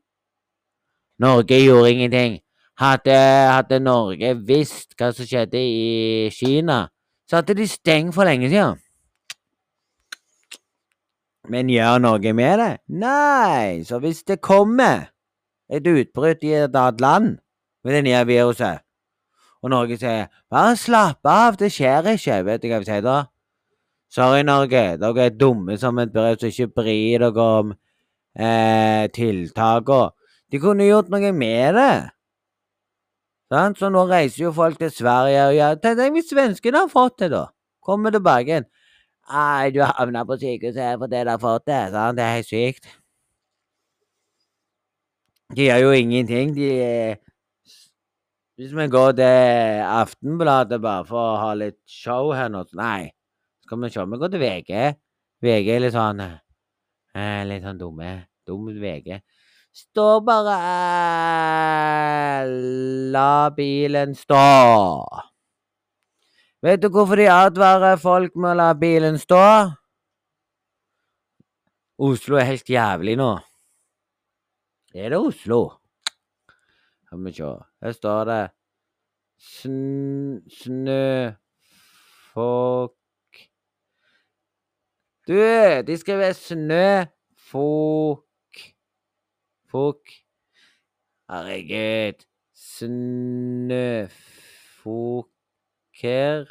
Norge 1.19 1.63
gjorde 1.63 1.91
ingenting. 1.91 2.39
Hadde, 2.79 3.15
hadde 3.47 3.79
Norge 3.79 4.35
visst 4.47 4.95
hva 4.99 5.13
som 5.15 5.27
skjedde 5.27 5.59
i 5.59 6.29
Kina, 6.35 6.87
så 7.29 7.39
hadde 7.39 7.55
de 7.55 7.67
stengt 7.67 8.15
for 8.15 8.27
lenge 8.27 8.51
siden. 8.51 8.82
Men 11.51 11.67
gjør 11.71 11.99
noe 11.99 12.33
med 12.35 12.59
det? 12.61 12.71
Nei, 12.87 13.83
så 13.83 13.99
hvis 13.99 14.23
det 14.23 14.39
kommer 14.43 15.09
et 15.67 15.87
utbrudd 15.87 16.43
i 16.45 16.53
et 16.61 16.75
annet 16.75 17.01
land 17.03 17.29
med 17.83 17.97
det 17.97 18.03
nye 18.07 18.23
viruset, 18.27 18.83
og 19.63 19.71
Norge 19.71 19.97
sier 19.99 20.29
bare 20.51 20.75
slapp 20.79 21.27
av, 21.27 21.57
det 21.59 21.71
skjer 21.71 22.13
ikke, 22.13 22.41
vet 22.47 22.63
du 22.63 22.69
hva 22.71 22.79
vi 22.83 22.87
sier 22.87 23.03
da? 23.03 23.17
Sorry, 24.13 24.43
Norge, 24.45 24.81
dere 25.01 25.25
er 25.25 25.35
dumme 25.35 25.75
som 25.81 25.99
et 25.99 26.11
brev 26.13 26.35
som 26.37 26.51
ikke 26.51 26.69
bryr 26.81 27.23
dere 27.23 27.47
om 27.59 27.71
eh, 28.37 29.07
tiltakene. 29.15 30.11
De 30.53 30.59
kunne 30.61 30.85
gjort 30.85 31.09
noe 31.09 31.31
med 31.33 31.79
det. 31.79 31.95
Så 33.79 33.89
nå 33.89 34.03
reiser 34.09 34.43
jo 34.45 34.51
folk 34.53 34.77
til 34.81 34.91
Sverige 34.93 35.47
og 35.47 35.55
gjør 35.57 35.79
Tenk 35.81 36.13
hvis 36.15 36.29
svenskene 36.29 36.83
har 36.83 36.91
fått 36.91 37.19
det, 37.23 37.31
da. 37.33 37.47
Kommer 37.83 38.13
tilbake 38.13 38.49
igjen. 38.49 38.69
Nei, 39.31 39.71
du 39.71 39.79
havna 39.87 40.25
på 40.27 40.35
sykehuset 40.39 40.99
fordi 40.99 41.23
du 41.23 41.29
har 41.31 41.39
fått 41.39 41.65
det. 41.69 41.81
Sant? 41.93 42.17
Det 42.17 42.23
er 42.25 42.35
helt 42.37 42.49
sykt. 42.49 42.89
De 45.55 45.67
gjør 45.67 45.81
jo 45.85 45.91
ingenting. 45.91 46.53
De 46.55 46.67
Hvis 48.57 48.73
vi 48.75 48.87
går 48.87 49.11
til 49.17 49.81
Aftenbladet 49.87 50.81
bare 50.81 51.05
for 51.05 51.33
å 51.33 51.39
ha 51.41 51.53
litt 51.57 51.79
show 51.89 52.33
her 52.33 52.51
nå 52.53 52.63
Nei, 52.77 53.11
skal 53.65 53.81
vi 53.81 53.89
se. 53.89 54.05
Vi 54.05 54.19
går 54.21 54.33
til 54.33 54.43
VG. 54.43 54.83
VG 55.43 55.69
er 55.75 55.83
litt 55.83 55.95
sånn 55.95 56.21
eh, 56.23 57.41
Litt 57.49 57.65
sånn 57.65 57.79
dumme. 57.81 58.13
Dum 58.47 58.67
VG. 58.67 59.21
Står 59.73 60.21
bare 60.25 60.57
eh, 62.43 62.51
La 63.13 63.49
bilen 63.55 64.13
stå. 64.17 65.32
Vet 66.63 66.79
du 66.79 66.87
hvorfor 66.87 67.19
de 67.19 67.25
advarer 67.27 67.97
folk 67.99 68.37
med 68.39 68.53
å 68.53 68.55
la 68.55 68.69
bilen 68.79 69.17
stå? 69.19 69.35
Oslo 71.99 72.37
er 72.39 72.47
helt 72.47 72.69
jævlig 72.71 73.17
nå. 73.19 73.33
Er 74.95 75.11
det 75.11 75.19
Oslo? 75.19 75.75
Skal 77.03 77.19
vi 77.25 77.31
se. 77.35 77.49
Her 77.83 77.91
står 77.97 78.23
det 78.29 78.43
sn 79.43 80.39
Snøfokk 80.61 81.35
Du, 85.27 85.35
de 85.87 85.97
skriver 85.99 86.31
snøfokk. 86.45 88.23
Fokk. 89.67 90.15
Herregud. 91.27 92.23
Snøfokker. 95.93 96.47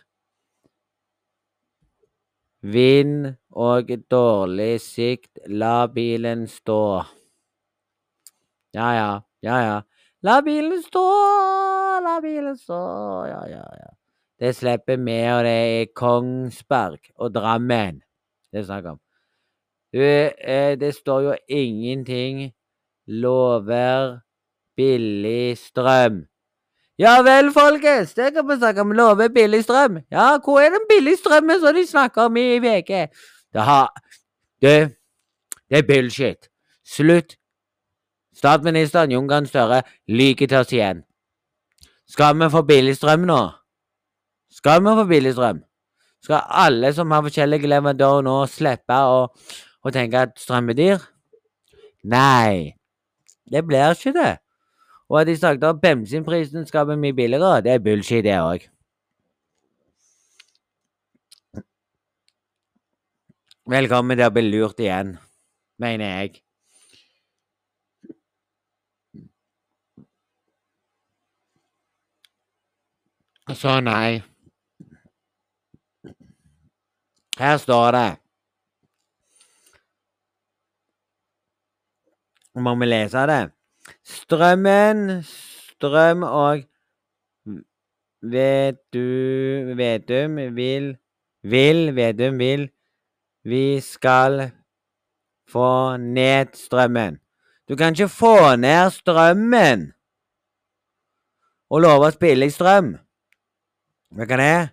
Vind 2.62 3.34
og 3.50 3.90
dårlig 4.10 4.80
sikt. 4.80 5.38
La 5.48 5.86
bilen 5.86 6.46
stå. 6.46 7.02
Ja, 8.74 8.92
ja. 8.94 9.20
Ja, 9.42 9.56
ja. 9.58 9.80
La 10.22 10.40
bilen 10.40 10.82
stå, 10.82 11.02
la 12.02 12.20
bilen 12.22 12.56
stå. 12.56 13.26
Ja, 13.26 13.42
ja, 13.48 13.64
ja. 13.80 13.90
Det 14.38 14.54
slipper 14.54 14.96
vi, 14.96 15.18
og 15.30 15.44
det 15.44 15.82
er 15.82 15.92
Kongsberg 15.94 17.10
og 17.16 17.34
Drammen 17.34 18.02
det 18.52 18.60
er 18.60 18.64
snakk 18.66 18.84
om. 18.84 18.98
Eh, 19.94 20.76
det 20.76 20.94
står 20.94 21.20
jo 21.22 21.34
ingenting 21.48 22.52
lover 23.06 24.20
billig 24.76 25.56
strøm. 25.58 26.26
Ja 27.02 27.16
vel, 27.26 27.48
folkens, 27.50 28.14
det 28.14 28.28
kan 28.34 28.46
vi 28.46 28.56
snakke 28.60 28.80
om. 28.84 28.92
Lover 28.94 29.28
billig 29.34 29.64
strøm. 29.64 29.98
Ja, 30.10 30.36
hvor 30.38 30.60
er 30.62 30.70
den 30.70 30.84
billige 30.88 31.18
strømmen 31.18 31.58
som 31.60 31.74
de 31.74 31.86
snakker 31.86 32.28
om 32.28 32.36
i 32.36 32.60
VG? 32.62 33.08
Det 33.52 33.62
har 33.62 33.90
Du, 34.62 34.68
det 35.70 35.78
er 35.78 35.82
bullshit. 35.82 36.48
Slutt. 36.86 37.34
Statsministeren 38.36 39.10
Jon 39.10 39.26
Gahr 39.28 39.44
Støre 39.44 39.82
lyver 40.08 40.46
til 40.46 40.58
oss 40.58 40.72
igjen. 40.72 41.02
Skal 42.08 42.38
vi 42.38 42.50
få 42.50 42.62
billig 42.62 42.94
strøm 42.96 43.26
nå? 43.26 43.40
Skal 44.50 44.84
vi 44.84 44.94
få 45.00 45.04
billig 45.08 45.32
strøm? 45.34 45.62
Skal 46.22 46.46
alle 46.46 46.92
som 46.94 47.10
har 47.10 47.24
forskjellige 47.26 47.66
leverandører 47.66 48.22
nå 48.22 48.36
slippe 48.46 48.94
å, 48.94 49.26
å 49.82 49.90
tenke 49.90 50.22
at 50.28 50.38
strøm 50.38 50.70
er 50.70 50.78
dyr? 50.78 51.04
Nei, 52.04 52.76
det 53.50 53.66
blir 53.66 53.98
ikke 53.98 54.14
det. 54.14 54.41
Og 55.12 55.20
at 55.20 55.26
de 55.26 55.36
snakket 55.36 55.64
om 55.68 55.80
bensinprisen 55.80 56.64
skal 56.66 56.86
bli 56.88 56.94
mye 56.96 57.12
billigere, 57.12 57.60
det 57.60 57.72
er 57.74 57.82
bullshit, 57.84 58.24
det 58.24 58.38
òg. 58.40 58.64
Velkommen 63.68 64.16
til 64.16 64.24
å 64.24 64.32
bli 64.32 64.46
lurt 64.46 64.80
igjen, 64.80 65.12
mener 65.84 66.16
jeg. 66.16 66.40
Så 73.52 73.78
nei. 73.84 74.22
Her 77.36 77.56
står 77.60 77.88
det 77.92 78.10
Må 82.64 82.72
vi 82.80 82.86
lese 82.88 83.26
det? 83.28 83.42
Strømmen, 84.04 85.22
strøm 85.22 86.22
og 86.22 86.62
Vedum, 88.22 89.76
Vedum 89.78 90.36
vil 90.56 90.96
Vil, 91.42 91.96
Vedum 91.96 92.38
vil 92.38 92.70
Vi 93.44 93.80
skal 93.80 94.50
få 95.48 95.96
ned 95.96 96.46
strømmen. 96.54 97.18
Du 97.68 97.76
kan 97.76 97.92
ikke 97.92 98.08
få 98.08 98.56
ned 98.56 98.90
strømmen 98.90 99.92
og 101.70 101.80
love 101.80 102.06
oss 102.06 102.16
billig 102.16 102.52
strøm. 102.52 102.94
Hva 104.12 104.24
kan 104.28 104.38
det 104.38 104.46
er? 104.46 104.66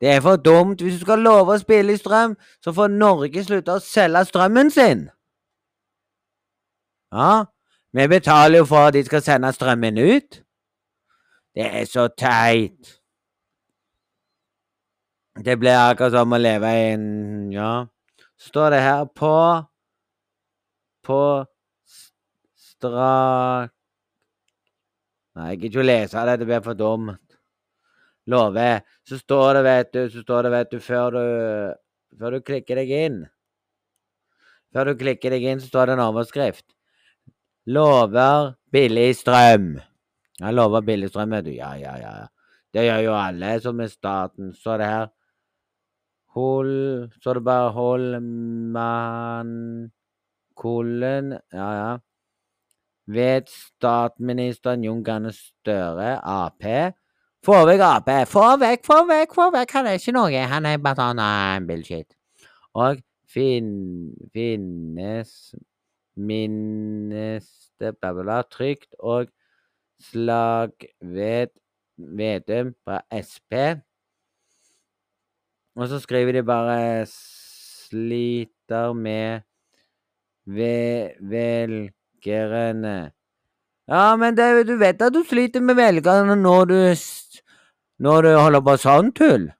Det 0.00 0.10
er 0.10 0.20
for 0.20 0.36
dumt. 0.36 0.82
Hvis 0.82 0.94
du 0.98 1.00
skal 1.00 1.18
love 1.18 1.52
oss 1.52 1.64
billig 1.64 1.98
strøm, 1.98 2.36
så 2.60 2.72
får 2.72 2.88
Norge 2.88 3.44
slutte 3.44 3.76
å 3.78 3.82
selge 3.82 4.24
strømmen 4.28 4.70
sin. 4.70 5.06
Ja, 7.12 7.44
vi 7.92 8.08
betaler 8.08 8.62
jo 8.62 8.64
for 8.64 8.88
at 8.88 8.94
de 8.96 9.04
skal 9.04 9.22
sende 9.22 9.52
strømmen 9.52 9.98
ut. 10.00 10.40
Det 11.54 11.66
er 11.68 11.84
så 11.84 12.08
teit. 12.08 12.98
Det 15.36 15.56
blir 15.60 15.76
akkurat 15.76 16.12
som 16.12 16.32
å 16.32 16.40
leve 16.40 16.70
i 16.76 16.88
en 16.92 17.06
Ja, 17.52 17.86
står 18.36 18.74
det 18.74 18.80
her 18.84 19.04
på 19.16 19.34
På 21.02 21.20
strak 22.56 23.72
Nei, 25.32 25.46
jeg 25.54 25.60
gidder 25.62 25.70
ikke 25.70 25.80
å 25.80 25.88
lese 25.88 26.24
det, 26.28 26.34
det 26.42 26.46
blir 26.50 26.60
for 26.60 26.76
dumt. 26.76 27.38
Lover. 28.28 28.82
Så 29.08 29.16
står 29.16 29.56
det, 29.56 29.62
vet 29.64 29.92
du, 29.94 30.02
så 30.12 30.20
står 30.26 30.44
det, 30.44 30.50
vet 30.52 30.74
du, 30.74 30.78
før 30.84 31.16
du 31.16 31.24
Før 32.20 32.36
du 32.36 32.44
klikker 32.44 32.76
deg 32.82 32.92
inn 32.92 33.22
Før 34.76 34.92
du 34.92 35.00
klikker 35.00 35.32
deg 35.32 35.48
inn, 35.48 35.60
så 35.60 35.72
står 35.72 35.88
det 35.88 35.96
en 35.96 36.04
overskrift. 36.04 36.66
Lover 37.66 38.54
billig 38.72 39.16
strøm. 39.16 39.76
Jeg 40.40 40.54
lover 40.54 40.80
billig 40.82 41.08
strøm, 41.12 41.30
vet 41.36 41.44
du. 41.46 41.52
Ja, 41.54 41.74
ja, 41.78 41.96
ja. 42.00 42.26
Det 42.74 42.86
gjør 42.88 43.02
jo 43.04 43.12
alle 43.14 43.60
som 43.62 43.80
er 43.80 43.90
staten. 43.92 44.54
Så 44.54 44.78
det 44.80 44.86
her 44.90 45.06
Hold 46.32 47.12
Så 47.20 47.34
det 47.36 47.44
bare 47.44 47.70
Holman 47.76 49.50
Kollen 50.56 51.32
Ja, 51.52 51.68
ja. 51.76 51.98
Vet 53.06 53.50
statsministeren 53.50 54.84
Jon 54.84 55.04
Ganne 55.04 55.32
Støre, 55.32 56.18
Ap. 56.24 56.62
Få 57.44 57.64
vekk 57.66 57.80
Ap! 57.82 58.08
Få 58.30 58.56
vekk, 58.56 58.86
få 58.86 59.04
vekk, 59.08 59.34
få 59.34 59.50
vekk! 59.50 59.72
Han 59.74 59.86
er 59.90 59.98
ikke 59.98 60.14
noe. 60.14 60.44
Han 60.54 60.66
er 60.70 60.78
bare 60.78 60.96
sånn 61.02 61.66
bullshit. 61.66 62.14
Og 62.78 63.02
fin, 63.26 63.66
finnes 64.32 65.52
minnes 66.16 67.46
det 67.80 67.94
bla, 67.98 68.12
bla, 68.12 68.22
bla, 68.22 68.42
trygt 68.42 68.94
og 68.98 69.30
slagved 70.02 71.52
Vedum 71.98 72.72
fra 72.84 73.02
Sp. 73.22 73.52
Og 75.76 75.88
så 75.88 75.98
skriver 76.00 76.32
de 76.32 76.42
bare 76.42 77.06
'sliter 77.06 78.92
med 78.92 79.40
ve 80.46 81.12
velgerne'. 81.20 83.10
Ja, 83.88 84.16
men 84.16 84.36
det, 84.36 84.66
du 84.66 84.76
vet 84.76 85.02
at 85.02 85.14
du 85.14 85.24
sliter 85.24 85.60
med 85.60 85.74
velgerne 85.74 86.36
når 86.36 86.64
du, 86.64 86.94
når 87.98 88.22
du 88.22 88.38
holder 88.38 88.60
på 88.60 88.76
sånn 88.76 89.12
tull. 89.12 89.50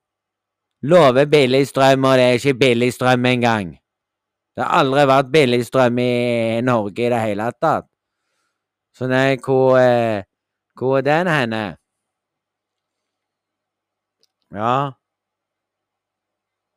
Lover 0.83 1.25
billig 1.27 1.67
strøm, 1.69 2.05
og 2.05 2.17
det 2.19 2.25
er 2.25 2.39
ikke 2.39 2.59
billig 2.59 2.93
strøm 2.93 3.25
engang. 3.27 3.82
Det 4.53 4.65
har 4.65 4.83
aldri 4.83 5.03
vært 5.09 5.31
billig 5.33 5.63
strøm 5.65 5.99
i 6.03 6.61
Norge 6.65 7.07
i 7.07 7.13
det 7.13 7.21
hele 7.23 7.47
tatt. 7.63 7.87
Så 8.93 9.07
nei, 9.09 9.37
hvor, 9.41 9.79
eh, 9.81 10.25
hvor 10.77 10.99
er 10.99 11.03
den 11.07 11.27
henne? 11.33 11.77
Ja. 14.53 14.93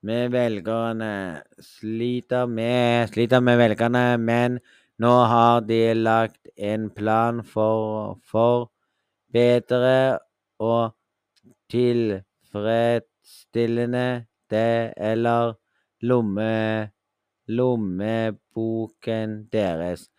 Med 0.05 0.31
velgerne 0.31 1.41
sliter 1.59 2.45
med 2.47 3.09
Sliter 3.11 3.39
med 3.43 3.57
velgerne, 3.59 4.17
men 4.17 4.59
nå 4.97 5.25
har 5.27 5.61
de 5.67 5.93
lagt 5.93 6.47
en 6.55 6.89
plan 6.89 7.43
for, 7.43 8.15
for 8.23 8.71
bedre 9.33 10.19
og 10.63 10.95
tilfredsstillende 11.73 14.25
det 14.49 14.93
eller 14.95 15.53
lomme 16.01 16.94
lommeboken 17.47 19.37
deres. 19.51 20.09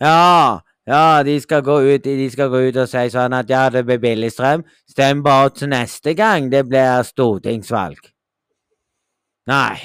Ja, 0.00 0.60
ja, 0.86 1.22
de 1.22 1.40
skal 1.40 1.62
gå 1.62 1.78
ut, 1.80 2.04
de 2.04 2.30
skal 2.30 2.50
gå 2.50 2.58
ut 2.68 2.76
og 2.82 2.88
si 2.90 3.04
sånn 3.14 3.36
at 3.38 3.50
ja, 3.50 3.68
det 3.70 3.84
blir 3.86 4.00
billig 4.02 4.32
strøm. 4.34 4.64
Stem 4.90 5.22
på 5.22 5.34
oss 5.46 5.62
neste 5.68 6.16
gang 6.18 6.50
det 6.50 6.64
blir 6.66 7.04
stortingsvalg. 7.06 8.00
Nei. 9.46 9.78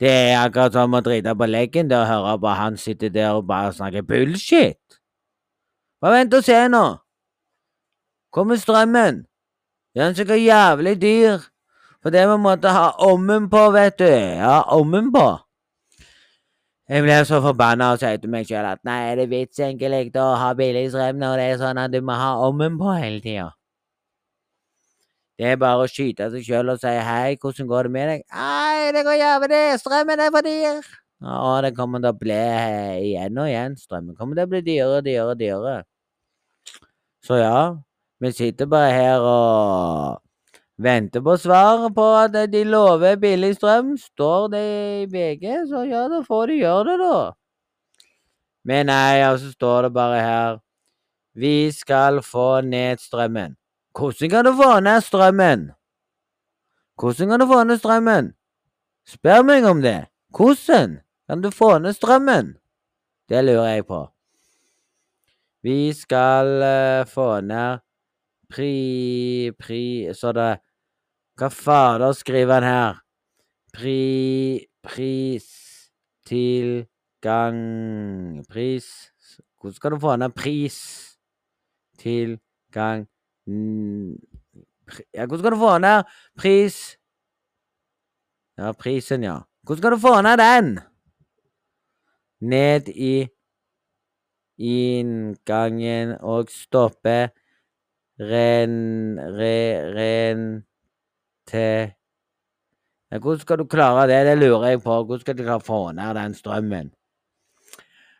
Det 0.00 0.08
er 0.08 0.38
akkurat 0.40 0.72
som 0.76 0.96
å 0.96 1.02
drite 1.04 1.34
på 1.36 1.48
leggen 1.48 1.88
der 1.90 2.04
og 2.04 2.08
høre 2.08 2.36
på 2.40 2.52
han 2.56 2.76
sitter 2.80 3.12
der 3.12 3.36
og 3.36 3.48
bare 3.48 3.72
snakker 3.76 4.04
bullshit. 4.08 4.80
Bare 6.00 6.22
vent 6.22 6.36
og 6.36 6.44
se 6.44 6.60
nå. 6.72 6.84
Kommer 8.32 8.56
strømmen. 8.56 9.24
Den 9.96 10.12
er 10.12 10.16
sikkert 10.16 10.40
jævlig 10.40 10.94
dyr. 11.02 11.49
For 12.00 12.14
det 12.14 12.24
vi 12.30 12.36
måtte 12.40 12.72
ha 12.72 12.90
ommen 13.10 13.50
på, 13.52 13.66
vet 13.74 13.98
du. 14.00 14.08
Ja, 14.08 14.62
ommen 14.72 15.10
på. 15.12 15.26
Jeg 16.90 17.04
ble 17.04 17.16
så 17.28 17.38
forbanna 17.44 17.92
og 17.94 18.00
sa 18.02 18.10
til 18.18 18.32
meg 18.32 18.48
sjøl 18.48 18.66
at 18.66 18.80
nei, 18.88 18.98
er 19.12 19.20
det 19.20 19.28
vits 19.30 19.60
egentlig 19.62 20.08
å 20.18 20.30
ha 20.40 20.48
billig 20.58 20.88
strøm 20.90 21.20
når 21.20 21.36
det 21.38 21.44
er 21.46 21.60
sånn 21.60 21.78
at 21.78 21.92
du 21.92 22.00
må 22.02 22.16
ha 22.18 22.32
ommen 22.48 22.80
på 22.80 22.96
hele 22.96 23.20
tida? 23.22 23.50
Det 25.38 25.52
er 25.52 25.60
bare 25.60 25.84
å 25.84 25.92
skyte 25.92 26.26
seg 26.32 26.42
sjøl 26.44 26.72
og 26.72 26.80
si 26.82 26.90
hei, 26.90 27.36
hvordan 27.40 27.68
går 27.70 27.86
det 27.86 27.92
med 27.94 28.10
deg? 28.10 28.24
Nei, 28.34 28.90
det 28.96 29.04
går 29.06 29.20
jævlig, 29.20 29.62
strømmen 29.84 30.24
er 30.24 30.34
for 30.34 30.48
dyr. 30.48 30.90
Og 31.20 31.54
det 31.64 31.70
kommer 31.76 32.02
til 32.02 32.10
å 32.10 32.16
bli 32.16 32.40
eh, 32.40 32.98
igjen 33.10 33.38
og 33.38 33.48
igjen. 33.48 33.76
Strømmen 33.76 34.16
kommer 34.16 34.36
til 34.38 34.48
å 34.48 34.50
bli 34.50 34.60
dyrere 34.64 34.98
og 34.98 35.06
dyrere 35.06 35.34
og 35.34 35.40
dyrere. 35.40 35.76
Så 37.24 37.36
ja, 37.36 37.56
vi 38.20 38.32
sitter 38.32 38.68
bare 38.72 38.90
her 38.96 39.24
og 39.30 40.20
venter 40.80 41.20
på 41.20 41.36
svar 41.36 41.88
på 41.94 42.06
at 42.16 42.36
de 42.52 42.64
lover 42.64 43.18
billig 43.20 43.54
strøm. 43.56 43.96
Står 43.98 44.48
det 44.54 44.64
i 45.02 45.06
VG, 45.12 45.46
så 45.68 45.84
ja, 45.88 46.06
da 46.08 46.22
får 46.26 46.50
de 46.50 46.60
gjøre 46.62 46.84
det, 46.88 46.96
da. 47.02 47.18
Men 48.64 48.90
nei, 48.90 49.20
altså 49.24 49.52
står 49.54 49.88
det 49.88 49.92
bare 49.96 50.20
her 50.20 50.58
Vi 51.34 51.70
skal 51.72 52.20
få 52.22 52.60
ned 52.60 53.00
strømmen. 53.00 53.56
Hvordan 53.96 54.30
kan 54.30 54.44
du 54.44 54.52
få 54.56 54.80
ned 54.80 55.00
strømmen? 55.00 55.70
Hvordan 57.00 57.28
kan 57.28 57.40
du 57.40 57.46
få 57.46 57.64
ned 57.64 57.78
strømmen? 57.78 58.32
Spør 59.06 59.42
meg 59.42 59.64
om 59.64 59.82
det. 59.82 60.06
Hvordan 60.36 61.00
kan 61.28 61.42
du 61.42 61.50
få 61.50 61.78
ned 61.78 61.92
strømmen? 61.96 62.56
Det 63.28 63.44
lurer 63.44 63.68
jeg 63.74 63.86
på. 63.86 64.08
Vi 65.62 65.92
skal 65.92 66.46
uh, 66.62 67.06
få 67.06 67.40
ned 67.40 67.78
pri... 68.50 69.52
pri... 69.58 70.12
Så 70.14 70.32
det 70.32 70.58
Hva 71.40 71.48
fader 71.48 72.12
skriver 72.12 72.60
han 72.60 72.68
her? 72.68 73.00
Pri... 73.72 74.00
Pristilgang 74.82 76.44
Pris 78.48 79.12
Hvordan 79.60 79.74
skal 79.74 79.90
du 79.90 79.98
få 80.00 80.16
ned 80.16 80.30
pris? 80.30 80.76
Tilgang 81.98 83.08
Ja, 85.14 85.26
hvordan 85.26 85.38
skal 85.38 85.52
du 85.52 85.56
få 85.56 85.78
ned 85.78 86.02
pris 86.38 86.96
Ja, 88.58 88.72
prisen, 88.72 89.22
ja. 89.22 89.38
Hvordan 89.62 89.78
skal 89.78 89.90
du 89.92 89.98
få 89.98 90.22
ned 90.22 90.36
den? 90.36 90.78
Ned 92.40 92.88
i 92.88 93.28
inngangen 94.58 96.18
og 96.20 96.48
stoppe 96.52 97.30
ren... 98.20 99.18
Re, 99.18 100.36
rente 101.52 101.94
ja, 103.10 103.18
Hvordan 103.18 103.40
skal 103.40 103.58
du 103.58 103.66
klare 103.66 104.06
det? 104.06 104.26
Det 104.26 104.38
lurer 104.38 104.68
jeg 104.68 104.82
på. 104.82 105.04
Hvordan 105.04 105.20
skal 105.20 105.36
du 105.36 105.42
klare 105.42 105.58
å 105.58 105.66
få 105.66 105.92
ned 105.92 106.14
den 106.14 106.34
strømmen? 106.34 106.92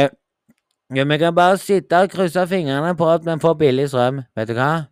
ja, 0.97 1.05
Vi 1.05 1.19
kan 1.19 1.35
bare 1.35 1.59
sitte 1.59 2.01
og 2.01 2.11
krysse 2.11 2.47
fingrene 2.49 2.95
på 2.97 3.11
at 3.11 3.27
vi 3.27 3.37
får 3.41 3.55
billig 3.55 3.89
strøm. 3.89 4.23
Vet 4.37 4.49
du 4.49 4.55
hva? 4.55 4.87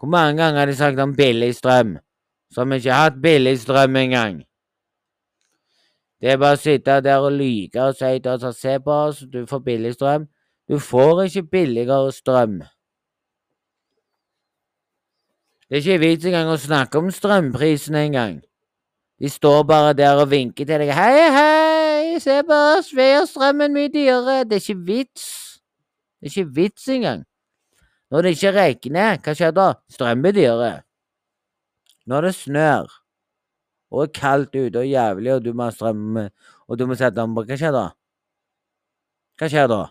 Hvor 0.00 0.08
mange 0.08 0.40
ganger 0.40 0.58
har 0.58 0.66
de 0.66 0.74
sagt 0.74 0.98
om 0.98 1.12
billig 1.16 1.54
strøm? 1.54 1.98
Så 2.50 2.60
har 2.60 2.70
vi 2.70 2.80
ikke 2.80 2.96
hatt 3.02 3.20
billig 3.22 3.58
strøm 3.60 3.96
engang. 3.96 4.42
Det 6.22 6.30
er 6.30 6.38
bare 6.38 6.54
å 6.54 6.60
sitte 6.62 7.00
der 7.02 7.18
og 7.18 7.34
lyge 7.34 7.82
og 7.82 7.96
si 7.98 8.12
til 8.22 8.30
oss 8.30 8.44
at 8.46 8.54
se 8.54 8.76
på 8.78 8.94
oss, 9.08 9.24
du 9.26 9.42
får 9.50 9.64
billig 9.66 9.96
strøm. 9.96 10.28
Du 10.70 10.78
får 10.78 11.24
ikke 11.24 11.42
billigere 11.50 12.12
strøm. 12.14 12.60
Det 15.66 15.80
er 15.80 15.82
ikke 15.82 16.02
vits 16.04 16.28
engang 16.30 16.52
å 16.52 16.60
snakke 16.60 17.02
om 17.02 17.10
strømprisene 17.10 18.04
engang. 18.06 18.38
De 19.18 19.30
står 19.32 19.64
bare 19.66 19.96
der 19.98 20.22
og 20.22 20.30
vinker 20.30 20.68
til 20.68 20.84
deg. 20.84 20.94
Hei, 20.94 21.26
hei, 21.34 22.20
se 22.22 22.38
på 22.46 22.60
oss, 22.76 22.92
vi 22.94 23.08
gjør 23.08 23.26
strømmen 23.30 23.74
mye 23.74 23.90
dyrere. 23.90 24.44
Det 24.46 24.60
er 24.60 24.62
ikke 24.62 24.86
vits. 24.92 25.26
Det 26.20 26.30
er 26.30 26.36
ikke 26.36 26.54
vits 26.60 26.88
engang. 26.92 27.26
Når 28.12 28.22
det 28.22 28.34
ikke 28.36 28.54
regner, 28.60 29.18
hva 29.24 29.34
skjer 29.34 29.54
da? 29.58 29.68
Strøm 29.90 30.22
blir 30.22 30.38
dyrere. 30.38 30.72
Når 32.06 32.28
det 32.28 32.34
snør, 32.36 33.01
og 33.92 34.06
er 34.06 34.12
kaldt 34.16 34.56
ute 34.56 34.80
og 34.80 34.88
jævlig, 34.88 35.34
og 35.34 35.44
du 35.44 35.52
må 35.52 35.68
ha 35.68 35.74
strøm, 35.74 36.16
og 36.68 36.78
du 36.78 36.86
må 36.88 36.96
sette 36.96 37.20
den 37.20 37.34
på, 37.36 37.44
hva 37.48 37.58
skjer 37.60 37.74
da? 37.76 37.88
Hva 39.40 39.50
skjer 39.52 39.68
da? 39.68 39.82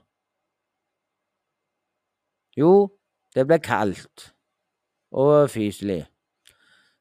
Jo, 2.58 2.72
det 3.36 3.46
blir 3.48 3.62
kaldt 3.64 4.32
og 5.12 5.52
fyselig. 5.54 6.02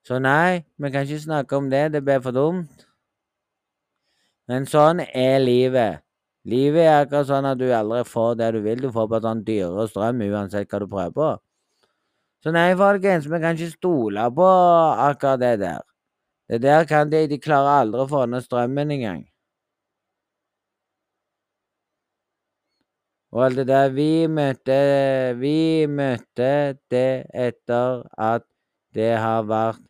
Så 0.07 0.21
nei, 0.23 0.63
vi 0.77 0.91
kan 0.93 1.07
ikke 1.07 1.25
snakke 1.25 1.57
om 1.57 1.71
det, 1.73 1.89
det 1.95 2.05
blir 2.05 2.23
for 2.25 2.37
dumt. 2.37 2.87
Men 4.51 4.67
sånn 4.67 5.03
er 5.05 5.39
livet. 5.43 6.03
Livet 6.49 6.87
er 6.87 7.05
akkurat 7.05 7.29
sånn 7.29 7.47
at 7.47 7.61
du 7.61 7.69
aldri 7.77 8.01
får 8.09 8.39
det 8.41 8.49
du 8.57 8.61
vil. 8.65 8.81
Du 8.83 8.89
får 8.95 9.11
bare 9.13 9.27
sånn 9.29 9.45
dyrere 9.47 9.87
strøm 9.91 10.25
uansett 10.27 10.71
hva 10.73 10.81
du 10.83 10.89
prøver 10.89 11.15
på. 11.15 11.29
Så 12.41 12.55
nei, 12.57 12.73
folkens, 12.81 13.29
vi 13.29 13.41
kan 13.43 13.59
ikke 13.59 13.77
stole 13.77 14.25
på 14.35 14.49
akkurat 15.07 15.43
det 15.43 15.55
der. 15.61 15.90
Det 16.51 16.63
der 16.63 16.85
kan 16.85 17.11
de 17.11 17.27
De 17.31 17.39
klarer 17.39 17.83
aldri 17.83 18.01
å 18.03 18.11
få 18.11 18.25
ned 18.27 18.43
strømmen 18.43 18.91
engang. 18.97 19.21
Og 23.31 23.45
alt 23.47 23.61
det 23.61 23.67
der 23.69 23.93
Vi 23.95 24.27
møtte 24.39 24.79
Vi 25.39 25.87
møtte 25.87 26.51
det 26.91 27.31
etter 27.47 28.03
at 28.19 28.47
det 28.95 29.13
har 29.23 29.47
vært 29.47 29.87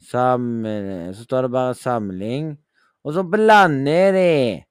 Sam, 0.00 0.64
så 1.12 1.22
står 1.26 1.42
det 1.42 1.50
bare 1.52 1.74
'samling', 1.74 2.56
og 3.04 3.12
så 3.14 3.22
blander 3.22 4.12
de. 4.16 4.64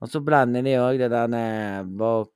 Og 0.00 0.08
så 0.08 0.22
blander 0.24 0.62
de 0.64 0.72
òg 0.80 0.96
det 1.02 1.10
der 1.12 1.84
bok... 1.84 2.32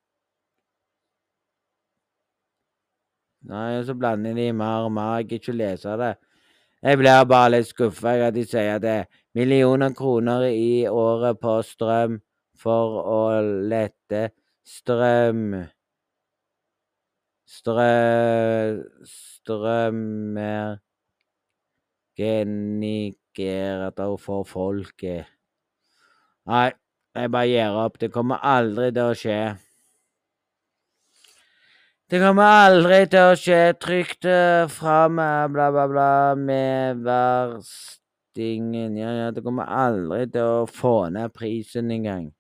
Nei, 3.48 3.78
og 3.78 3.86
så 3.88 3.94
blander 3.94 4.34
de 4.34 4.52
mer 4.52 4.84
og 4.84 4.92
mer. 4.92 5.16
Jeg 5.16 5.28
gidder 5.30 5.40
ikke 5.40 5.54
å 5.54 5.60
lese 5.62 5.96
det. 6.02 6.12
Jeg 6.82 6.98
blir 6.98 7.28
bare 7.30 7.52
litt 7.54 7.70
skuffa 7.70 8.16
at 8.26 8.34
de 8.34 8.42
sier 8.48 8.80
det 8.82 8.96
er 9.04 9.10
millioner 9.38 9.94
kroner 9.94 10.48
i 10.50 10.82
året 10.90 11.38
på 11.38 11.60
strøm 11.66 12.18
for 12.58 12.98
å 13.06 13.20
lette 13.70 14.32
strøm 14.66 15.62
Strø... 17.52 18.80
Strømmer 19.04 20.78
Genigerator 22.16 24.16
for 24.20 24.46
folket. 24.48 25.28
Nei, 26.48 26.70
jeg 27.16 27.32
bare 27.34 27.50
gir 27.50 27.76
opp. 27.82 27.98
Det 28.00 28.08
kommer 28.14 28.40
aldri 28.40 28.88
til 28.94 29.10
å 29.10 29.18
skje. 29.18 29.38
Det 32.12 32.18
kommer 32.20 32.44
aldri 32.44 33.06
til 33.08 33.24
å 33.24 33.32
skje. 33.40 33.72
Trykk 33.80 34.10
det 34.20 34.68
fram, 34.68 35.16
bla, 35.16 35.72
bla, 35.72 35.88
bla, 35.88 36.36
med 36.36 37.00
verstingen. 37.06 38.98
Ja, 39.00 39.08
ja, 39.16 39.30
det 39.32 39.40
kommer 39.46 39.64
aldri 39.64 40.26
til 40.34 40.44
å 40.44 40.66
få 40.68 41.08
ned 41.08 41.32
prisen 41.32 41.88
engang. 41.94 42.36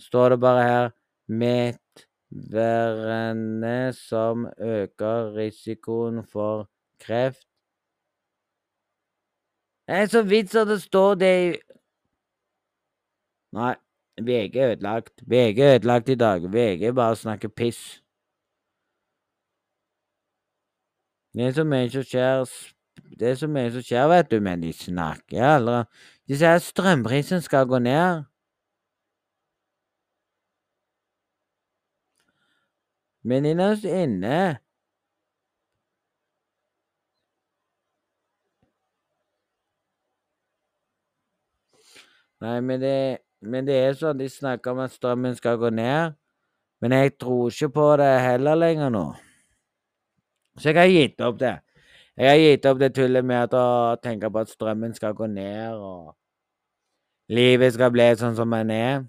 Står 0.00 0.32
det 0.32 0.40
bare 0.40 0.62
her 0.64 0.96
Medværende 1.28 3.92
som 3.98 4.46
øker 4.56 5.36
risikoen 5.36 6.24
for 6.24 6.72
kreft. 7.04 7.44
Det 9.84 9.92
er 10.00 10.08
så 10.08 10.24
vidt 10.24 10.56
at 10.56 10.72
det 10.72 10.80
står 10.80 11.20
det 11.20 11.36
i 11.36 11.52
Nei, 13.52 13.76
VG 14.16 14.56
er 14.56 14.72
ødelagt. 14.78 15.20
VG 15.20 15.60
er 15.60 15.74
ødelagt 15.74 16.08
i 16.08 16.16
dag. 16.16 16.48
VG 16.48 16.96
bare 16.96 17.16
snakker 17.16 17.48
piss. 17.52 18.01
Det 21.34 21.46
er 21.46 21.52
så 21.56 21.64
mye 21.64 21.88
som 21.90 22.04
skjer 22.04 22.44
Det 23.18 23.28
er 23.30 23.34
så 23.40 23.48
mye 23.48 23.70
som 23.72 23.84
skjer, 23.84 24.08
vet 24.12 24.30
du, 24.30 24.40
men 24.40 24.60
de 24.64 24.72
snakker 24.76 25.46
aldri 25.46 25.78
De 26.28 26.36
sier 26.36 26.58
at 26.58 26.64
strømprisen 26.64 27.40
skal 27.44 27.66
gå 27.68 27.78
ned. 27.82 28.24
Men 33.24 33.46
innerst 33.46 33.84
inne 33.86 34.58
Nei, 42.42 42.60
men 42.60 42.80
det, 42.82 42.94
men 43.40 43.66
det 43.68 43.76
er 43.78 43.92
sånn 43.94 44.18
de 44.18 44.26
snakker 44.26 44.74
om 44.74 44.80
at 44.82 44.94
strømmen 44.96 45.36
skal 45.38 45.60
gå 45.62 45.70
ned. 45.70 46.16
Men 46.82 46.94
jeg 46.96 47.14
tror 47.22 47.52
ikke 47.52 47.68
på 47.76 47.84
det 48.00 48.08
heller 48.24 48.58
lenger 48.58 48.90
nå. 48.90 49.04
Så 50.58 50.72
jeg 50.72 50.78
har 50.78 50.90
gitt 50.90 51.22
opp 51.24 51.38
det. 51.40 51.54
Jeg 52.18 52.28
har 52.28 52.40
gitt 52.40 52.66
opp 52.68 52.80
det 52.82 52.90
tullet 52.96 53.24
med 53.24 53.54
å 53.56 53.96
tenke 54.02 54.28
på 54.28 54.42
at 54.42 54.52
strømmen 54.52 54.92
skal 54.94 55.14
gå 55.16 55.26
ned, 55.32 55.78
og 55.80 56.12
livet 57.32 57.72
skal 57.72 57.92
bli 57.94 58.10
sånn 58.20 58.36
som 58.36 58.52
den 58.52 58.72
er. 58.74 59.00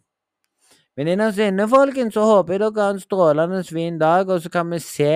Men 0.95 1.09
innerst 1.11 1.41
inne, 1.41 1.67
folkens, 1.67 2.13
så 2.15 2.23
håper 2.29 2.55
jeg 2.55 2.61
dere 2.63 2.85
har 2.85 2.95
en 2.95 3.01
strålende 3.01 3.63
fin 3.67 3.99
dag, 3.99 4.29
og 4.29 4.43
så 4.43 4.51
kan 4.53 4.69
vi 4.71 4.79
se 4.79 5.13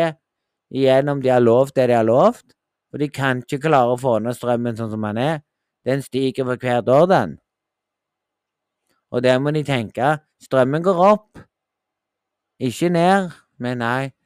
igjen 0.73 1.09
om 1.13 1.21
de 1.23 1.31
har 1.31 1.43
lovt 1.43 1.77
det 1.77 1.87
de 1.91 1.99
har 1.99 2.07
lovt. 2.07 2.45
Og 2.93 2.99
de 2.99 3.09
kan 3.13 3.43
ikke 3.43 3.61
klare 3.67 3.93
å 3.93 3.99
få 3.99 4.17
ned 4.23 4.35
strømmen 4.35 4.77
sånn 4.79 4.91
som 4.91 5.03
den 5.07 5.19
er. 5.21 5.41
Den 5.87 6.01
stiger 6.03 6.47
for 6.47 6.59
hvert 6.59 6.89
år, 6.91 7.05
den. 7.11 7.37
Og 9.11 9.23
der 9.23 9.39
må 9.39 9.53
de 9.55 9.63
tenke 9.63 10.17
strømmen 10.43 10.83
går 10.83 10.99
opp, 10.99 11.39
ikke 12.59 12.89
ned. 12.91 13.31
Men 13.57 13.79
nei. 13.81 14.16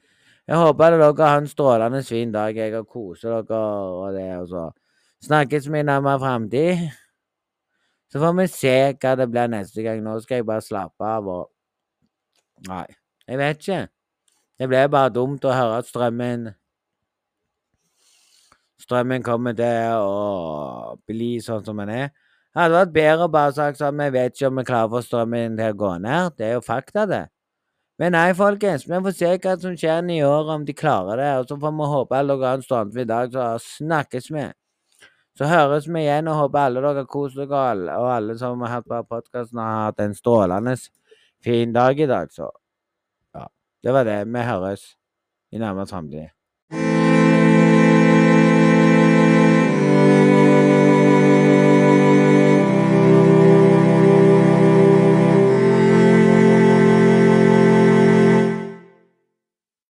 Jeg 0.50 0.58
håper 0.58 0.98
dere 0.98 1.28
har 1.28 1.42
en 1.42 1.48
strålende 1.48 2.04
fin 2.04 2.32
dag. 2.34 2.56
Jeg 2.58 2.74
har 2.74 2.84
koser 2.84 3.42
dere 3.42 3.62
og 3.94 4.14
det. 4.16 4.28
Og 4.42 4.48
så 4.50 4.66
snakkes 5.28 5.70
vi 5.72 5.84
nærmere 5.84 6.20
framtid. 6.20 6.90
Så 8.12 8.20
får 8.20 8.34
vi 8.40 8.48
se 8.52 8.76
hva 9.00 9.16
det 9.16 9.30
blir 9.32 9.52
neste 9.52 9.84
gang. 9.86 10.02
Nå 10.04 10.18
skal 10.20 10.42
jeg 10.42 10.48
bare 10.50 10.66
slappe 10.66 11.08
av 11.08 11.28
og 11.32 11.50
Nei, 12.68 12.86
jeg 13.26 13.40
vet 13.40 13.62
ikke. 13.64 13.78
Det 14.62 14.68
ble 14.70 14.82
bare 14.94 15.10
dumt 15.10 15.46
å 15.50 15.54
høre 15.56 15.80
at 15.82 15.88
strømmen 15.90 16.52
Strømmen 18.82 19.24
kommer 19.26 19.56
til 19.58 19.96
å 19.98 20.98
bli 21.10 21.40
sånn 21.42 21.64
som 21.66 21.82
den 21.82 21.90
er. 21.94 22.12
Det 22.52 22.60
hadde 22.60 22.76
vært 22.76 22.94
bedre 22.94 23.26
å 23.26 23.32
bare 23.32 23.54
sagt 23.56 23.80
sånn 23.80 23.98
Vi 24.02 24.10
vet 24.14 24.36
ikke 24.36 24.50
om 24.52 24.60
vi 24.60 24.66
klarer 24.68 24.90
å 24.90 24.94
få 24.94 25.02
strømmen 25.06 25.58
til 25.58 25.74
å 25.74 25.80
gå 25.82 25.92
ned. 26.04 26.36
Det 26.38 26.48
er 26.50 26.56
jo 26.58 26.64
fakta, 26.66 27.06
det. 27.10 27.24
Men 28.02 28.16
nei, 28.16 28.32
folkens, 28.34 28.88
vi 28.90 28.98
får 29.06 29.14
se 29.14 29.28
hva 29.44 29.52
som 29.62 29.76
skjer 29.78 30.08
i 30.10 30.24
år, 30.26 30.48
om 30.56 30.64
de 30.66 30.74
klarer 30.74 31.20
det. 31.22 31.30
Og 31.38 31.52
så 31.52 31.58
får 31.62 31.76
vi 31.78 31.90
håpe 31.92 32.18
alle 32.18 32.34
dere 32.34 32.48
har 32.50 32.58
en 32.58 32.66
strålende 32.66 33.06
dag, 33.06 33.36
så 33.36 33.76
snakkes 33.78 34.32
vi. 34.34 34.48
Så 35.38 35.50
høres 35.52 35.86
vi 35.86 36.02
igjen, 36.02 36.32
og 36.32 36.40
håper 36.40 36.64
alle 36.64 36.82
dere 36.88 37.06
kost 37.06 37.38
dere, 37.38 37.94
og 38.00 38.10
alle 38.16 38.40
som 38.42 38.66
har 38.66 38.80
hørt 38.80 38.90
på 38.90 39.04
podkasten, 39.14 39.62
har 39.62 39.92
hatt 39.92 40.02
en 40.02 40.18
strålende 40.18 40.74
fin 41.46 41.78
dag 41.78 42.02
i 42.02 42.10
dag. 42.10 42.34
Så 42.34 42.50
ja, 43.38 43.46
det 43.86 43.94
var 43.94 44.10
det. 44.10 44.20
Vi 44.34 44.50
høres 44.50 44.88
i 45.54 45.62
nærmere 45.62 45.94
framtid. 45.94 47.01